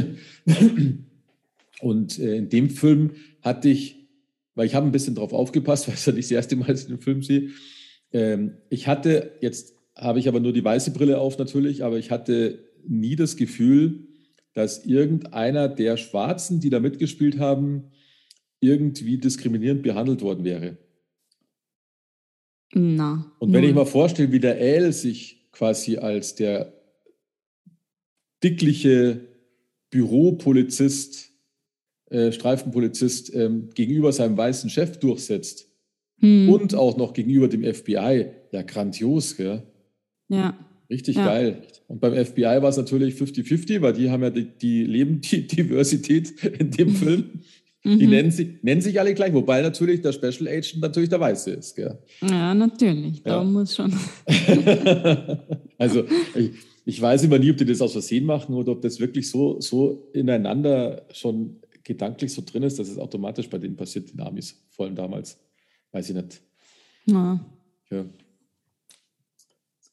[1.79, 3.11] und äh, in dem Film
[3.41, 4.09] hatte ich,
[4.55, 6.81] weil ich habe ein bisschen drauf aufgepasst, weil es ja nicht das erste Mal, dass
[6.81, 7.49] ich den Film sehe,
[8.11, 12.11] ähm, ich hatte jetzt habe ich aber nur die weiße Brille auf natürlich, aber ich
[12.11, 14.07] hatte nie das Gefühl,
[14.53, 17.91] dass irgendeiner der Schwarzen, die da mitgespielt haben,
[18.59, 20.77] irgendwie diskriminierend behandelt worden wäre.
[22.73, 23.31] Na.
[23.39, 26.73] Und wenn ich mal vorstelle, wie der El sich quasi als der
[28.43, 29.27] dickliche
[29.89, 31.31] Büropolizist,
[32.09, 35.67] äh, Streifenpolizist ähm, gegenüber seinem weißen Chef durchsetzt
[36.19, 36.49] hm.
[36.49, 39.63] und auch noch gegenüber dem FBI, ja grandios, gell?
[40.29, 40.57] Ja.
[40.89, 41.25] Richtig ja.
[41.25, 41.61] geil.
[41.87, 45.45] Und beim FBI war es natürlich 50-50, weil die haben ja die, die leben die
[45.47, 47.41] Diversität in dem Film.
[47.85, 48.09] Die mhm.
[48.09, 51.75] nennen, sich, nennen sich alle gleich, wobei natürlich der Special Agent natürlich der Weiße ist.
[51.75, 51.97] Gell?
[52.21, 53.23] Ja, natürlich.
[53.23, 53.43] Da ja.
[53.43, 53.93] muss schon.
[55.77, 56.03] also,
[56.35, 56.51] ich,
[56.85, 59.61] ich, weiß immer nie, ob die das aus Versehen machen oder ob das wirklich so,
[59.61, 64.61] so ineinander schon gedanklich so drin ist, dass es automatisch bei denen passiert, den Amis,
[64.69, 65.39] vor allem damals.
[65.93, 66.41] Weiß ich nicht.
[67.05, 67.39] Ja.
[67.89, 68.05] ja.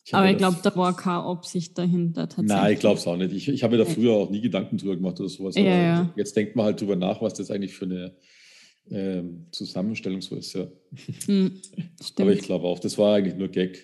[0.07, 2.49] Ich Aber ich glaube, da war keine Absicht dahinter tatsächlich.
[2.49, 3.33] Nein, ich glaube es auch nicht.
[3.33, 5.57] Ich, ich habe mir da früher auch nie Gedanken drüber gemacht oder sowas.
[5.57, 6.13] Ja, ja.
[6.15, 8.15] jetzt denkt man halt drüber nach, was das eigentlich für eine
[8.89, 10.55] ähm, Zusammenstellung so ist.
[10.55, 10.69] Ja.
[11.27, 11.61] Hm,
[12.21, 13.83] Aber ich glaube auch, das war eigentlich nur Gag.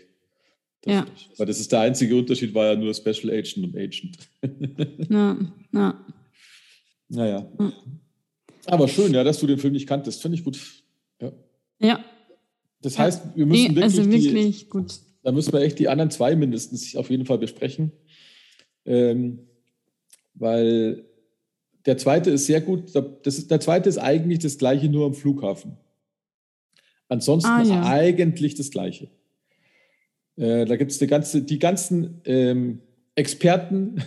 [0.82, 1.06] Das, ja.
[1.38, 4.16] Weil das ist der einzige Unterschied, war ja nur Special Agent und Agent.
[5.10, 6.06] Na, na.
[7.08, 7.50] Naja.
[7.58, 7.72] Ja.
[8.66, 10.22] Aber schön, ja, dass du den Film nicht kanntest.
[10.22, 10.60] Finde ich gut.
[11.20, 11.32] Ja.
[11.80, 12.04] ja.
[12.80, 15.88] Das heißt, wir müssen nee, also wirklich, wirklich die, gut da müssen wir echt die
[15.88, 17.92] anderen zwei mindestens auf jeden Fall besprechen.
[18.84, 19.40] Ähm,
[20.34, 21.04] weil
[21.86, 22.94] der zweite ist sehr gut.
[22.94, 25.76] Das ist, der zweite ist eigentlich das gleiche, nur am Flughafen.
[27.08, 27.86] Ansonsten ah, ja.
[27.86, 29.10] eigentlich das gleiche.
[30.36, 32.80] Äh, da gibt es ganze, die ganzen ähm,
[33.14, 34.02] Experten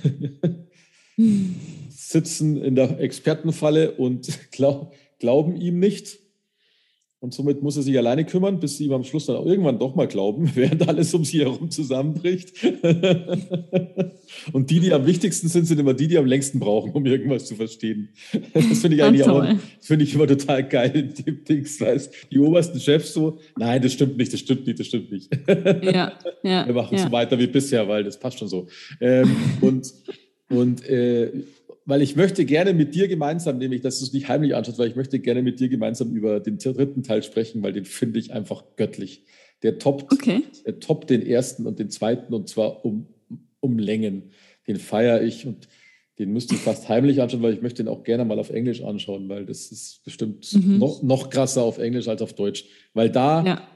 [1.89, 6.20] sitzen in der Expertenfalle und glaub, glauben ihm nicht.
[7.20, 9.80] Und somit muss er sich alleine kümmern, bis sie ihm am Schluss dann auch irgendwann
[9.80, 12.53] doch mal glauben, während alles um sie herum zusammenbricht.
[14.53, 17.45] und die, die am wichtigsten sind, sind immer die, die am längsten brauchen, um irgendwas
[17.45, 18.09] zu verstehen.
[18.53, 19.43] Das finde ich eigentlich auch,
[19.82, 21.80] finde ich immer total geil dem Dings,
[22.32, 25.30] Die obersten Chefs so, nein, das stimmt nicht, das stimmt nicht, das stimmt nicht.
[25.82, 26.13] Ja,
[26.43, 26.68] ja.
[26.68, 27.05] Wir machen ja.
[27.05, 28.68] so weiter wie bisher, weil das passt schon so.
[28.99, 29.93] Ähm, und
[30.49, 31.32] und äh,
[31.86, 34.89] weil ich möchte gerne mit dir gemeinsam, nämlich, dass du es nicht heimlich anschaust, weil
[34.89, 38.33] ich möchte gerne mit dir gemeinsam über den dritten Teil sprechen, weil den finde ich
[38.33, 39.23] einfach göttlich.
[39.61, 40.43] Der toppt, okay.
[40.65, 43.07] der toppt den ersten und den zweiten und zwar um,
[43.59, 44.31] um Längen.
[44.67, 45.67] Den feiere ich und
[46.17, 48.81] den müsste ich fast heimlich anschauen, weil ich möchte den auch gerne mal auf Englisch
[48.81, 50.79] anschauen, weil das ist bestimmt mhm.
[50.79, 53.67] noch, noch krasser auf Englisch als auf Deutsch, weil da ja.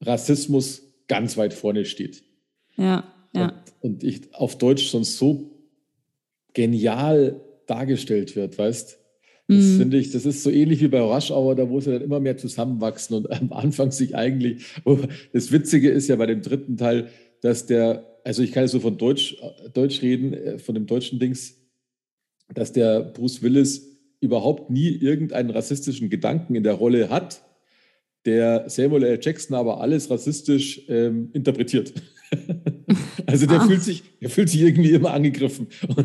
[0.00, 2.24] Rassismus ganz weit vorne steht.
[2.76, 3.62] Ja, ja.
[3.80, 5.53] Und, und ich auf Deutsch sonst so
[6.54, 8.98] genial dargestellt wird, weißt
[9.46, 9.78] das mm.
[9.78, 12.20] finde ich, das ist so ähnlich wie bei Rush Hour, da wo sie dann immer
[12.20, 14.64] mehr zusammenwachsen und am Anfang sich eigentlich,
[15.32, 17.08] das Witzige ist ja bei dem dritten Teil,
[17.42, 19.36] dass der, also ich kann jetzt so von Deutsch,
[19.74, 21.56] Deutsch reden, äh, von dem deutschen Dings,
[22.54, 23.86] dass der Bruce Willis
[24.20, 27.42] überhaupt nie irgendeinen rassistischen Gedanken in der Rolle hat,
[28.24, 29.18] der Samuel L.
[29.20, 31.92] Jackson aber alles rassistisch ähm, interpretiert.
[33.34, 35.66] Also der, fühlt sich, der fühlt sich irgendwie immer angegriffen.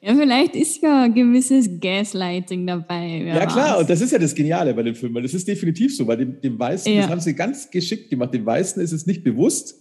[0.00, 3.22] ja, vielleicht ist ja ein gewisses Gaslighting dabei.
[3.24, 5.96] Ja, klar, und das ist ja das Geniale bei dem Film, weil das ist definitiv
[5.96, 7.02] so, weil dem, dem Weißen, ja.
[7.02, 9.76] das haben sie ganz geschickt gemacht, dem Weißen ist es nicht bewusst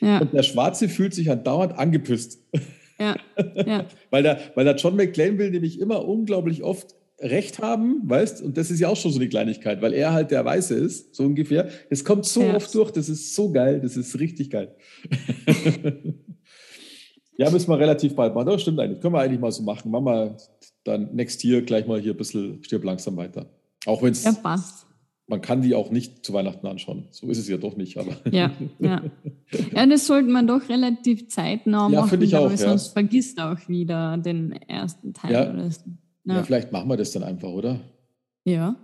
[0.00, 0.18] ja.
[0.18, 2.40] und der Schwarze fühlt sich andauernd angepisst.
[2.98, 3.14] Ja,
[3.54, 3.86] ja.
[4.10, 8.56] weil, der, weil der John McClane will nämlich immer unglaublich oft Recht haben, weißt, und
[8.56, 11.22] das ist ja auch schon so eine Kleinigkeit, weil er halt der Weiße ist, so
[11.24, 11.68] ungefähr.
[11.88, 12.54] Es kommt so ja.
[12.54, 14.74] oft durch, das ist so geil, das ist richtig geil.
[17.36, 18.46] ja, müssen wir relativ bald machen.
[18.46, 19.00] Das stimmt eigentlich.
[19.00, 19.90] Können wir eigentlich mal so machen.
[19.90, 20.36] Machen wir
[20.82, 23.46] dann next year gleich mal hier ein bisschen stirb langsam weiter.
[23.86, 24.24] Auch wenn es.
[24.24, 24.86] Ja, passt.
[25.26, 27.08] Man kann die auch nicht zu Weihnachten anschauen.
[27.10, 28.16] So ist es ja doch nicht, aber.
[28.30, 29.02] Ja, ja.
[29.72, 32.10] Ja, das sollte man doch relativ zeitnah ja, machen.
[32.10, 32.50] finde ich auch.
[32.50, 32.56] Ja.
[32.56, 35.52] Sonst vergisst auch wieder den ersten Teil ja.
[35.52, 35.82] oder so.
[36.24, 36.36] Ja.
[36.36, 37.80] ja, vielleicht machen wir das dann einfach, oder?
[38.44, 38.76] Ja,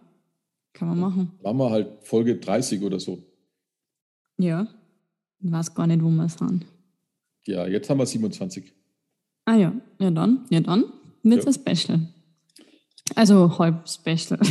[0.73, 1.33] kann man machen.
[1.43, 3.23] Machen wir halt Folge 30 oder so.
[4.39, 4.69] Ja,
[5.43, 6.67] ich weiß gar nicht, wo wir sind.
[7.47, 8.73] Ja, jetzt haben wir 27.
[9.47, 10.85] Ah ja, ja dann, ja dann
[11.23, 11.75] wird es ja.
[11.75, 12.01] Special.
[13.15, 14.39] Also halb Special.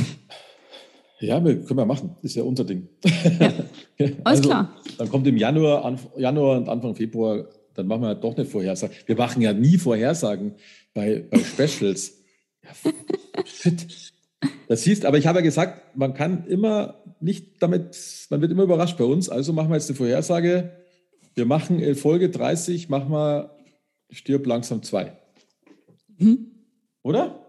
[1.21, 2.15] Ja, wir, können wir machen.
[2.21, 2.87] Ist ja unser Ding.
[3.39, 4.05] Ja.
[4.23, 4.73] Alles also, klar.
[4.97, 8.45] Dann kommt im Januar, Anf Januar und Anfang Februar, dann machen wir halt doch eine
[8.45, 8.93] Vorhersage.
[9.05, 10.55] Wir machen ja nie Vorhersagen
[10.93, 12.18] bei, bei Specials.
[13.45, 14.13] Shit.
[14.67, 17.97] Das hieß, aber ich habe ja gesagt, man kann immer nicht damit,
[18.29, 19.29] man wird immer überrascht bei uns.
[19.29, 20.77] Also machen wir jetzt eine Vorhersage.
[21.35, 23.57] Wir machen in Folge 30, machen wir
[24.11, 25.17] Stirb langsam 2.
[26.17, 26.51] Mhm.
[27.03, 27.45] Oder?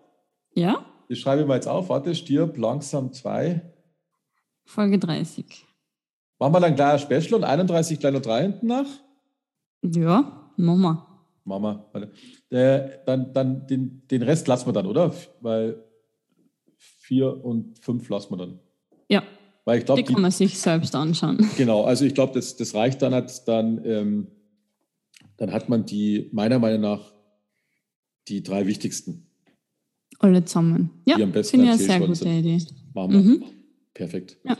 [0.54, 0.84] Ja.
[1.08, 3.60] Ich schreibe mal jetzt auf, warte, Stirb langsam 2.
[4.64, 5.66] Folge 30.
[6.38, 8.86] Machen wir dann gleich ein Special und 31 gleich noch 3 hinten nach?
[9.82, 11.09] Ja, machen wir.
[11.50, 11.90] Mama.
[12.50, 15.12] Äh, dann dann den, den Rest lassen wir dann, oder?
[15.40, 15.84] Weil
[17.10, 18.60] vier und fünf lassen wir dann.
[19.08, 19.22] Ja.
[19.64, 21.38] Weil ich glaub, die kann die, man sich selbst anschauen.
[21.56, 24.28] Genau, also ich glaube, das, das reicht dann, hat dann, ähm,
[25.36, 27.12] dann hat man die, meiner Meinung nach,
[28.28, 29.26] die drei wichtigsten.
[30.20, 30.90] Alle zusammen.
[31.04, 32.38] Ja, die am besten finde ich eine sehr gute sind.
[32.38, 32.58] Idee.
[32.94, 33.20] Machen wir.
[33.20, 33.44] Mhm.
[33.92, 34.38] Perfekt.
[34.44, 34.56] Ja.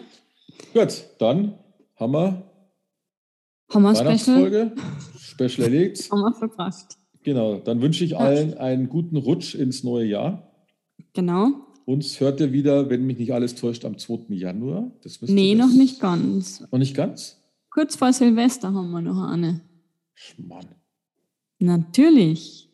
[0.74, 1.59] Gut, dann
[1.97, 2.51] haben wir,
[3.72, 3.95] Haben wir?
[3.95, 4.72] Weihnachtsfolge.
[4.74, 6.11] Special erlegt.
[6.11, 6.97] Haben wir verbracht.
[7.22, 10.51] Genau, dann wünsche ich allen einen guten Rutsch ins neue Jahr.
[11.12, 11.66] Genau.
[11.85, 14.35] Uns hört ihr wieder, wenn mich nicht alles täuscht, am 2.
[14.35, 14.91] Januar.
[15.03, 16.61] Das nee, noch nicht ganz.
[16.70, 17.41] Noch nicht ganz?
[17.68, 19.61] Kurz vor Silvester haben wir noch eine.
[20.39, 20.66] Mann.
[21.59, 22.68] Natürlich.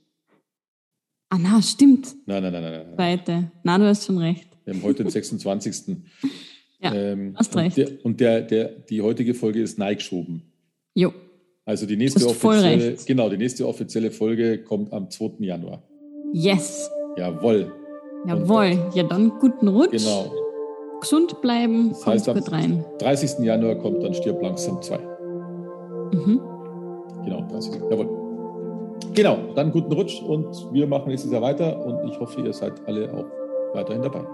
[1.29, 2.15] Ah, na, stimmt.
[2.27, 2.73] Nein, nein, nein, nein.
[2.73, 2.95] nein.
[2.95, 3.51] Zweite.
[3.63, 4.49] Na, du hast schon recht.
[4.65, 5.97] Wir haben heute den 26.
[6.81, 7.79] ja, ähm, hast recht.
[7.79, 10.43] Und, der, und der, der, die heutige Folge ist neigeschoben.
[10.95, 11.13] Jo.
[11.67, 15.33] Also die nächste offizielle, genau, die nächste offizielle Folge kommt am 2.
[15.41, 15.83] Januar.
[16.33, 16.89] Yes.
[17.17, 17.73] Jawohl.
[18.27, 18.79] Jawohl.
[18.95, 19.91] Ja, dann guten Rutsch.
[20.05, 20.33] Genau.
[21.01, 21.91] Gesund bleiben.
[21.91, 22.85] Das heißt, am rein.
[23.01, 23.45] 30.
[23.45, 24.97] Januar kommt dann Stirb langsam 2.
[26.13, 26.41] Mhm.
[27.25, 27.75] Genau, 30.
[27.91, 28.09] Jawohl.
[29.15, 32.75] Genau, dann guten Rutsch und wir machen nächstes Jahr weiter und ich hoffe, ihr seid
[32.87, 33.27] alle auch
[33.75, 34.25] weiterhin dabei.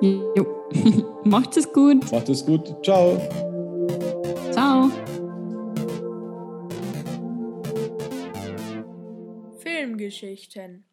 [0.00, 0.46] Jo.
[1.24, 2.10] Macht es gut.
[2.12, 2.76] Macht es gut.
[2.84, 3.16] Ciao.
[3.16, 3.53] Ciao.
[10.10, 10.84] Filmgeschichten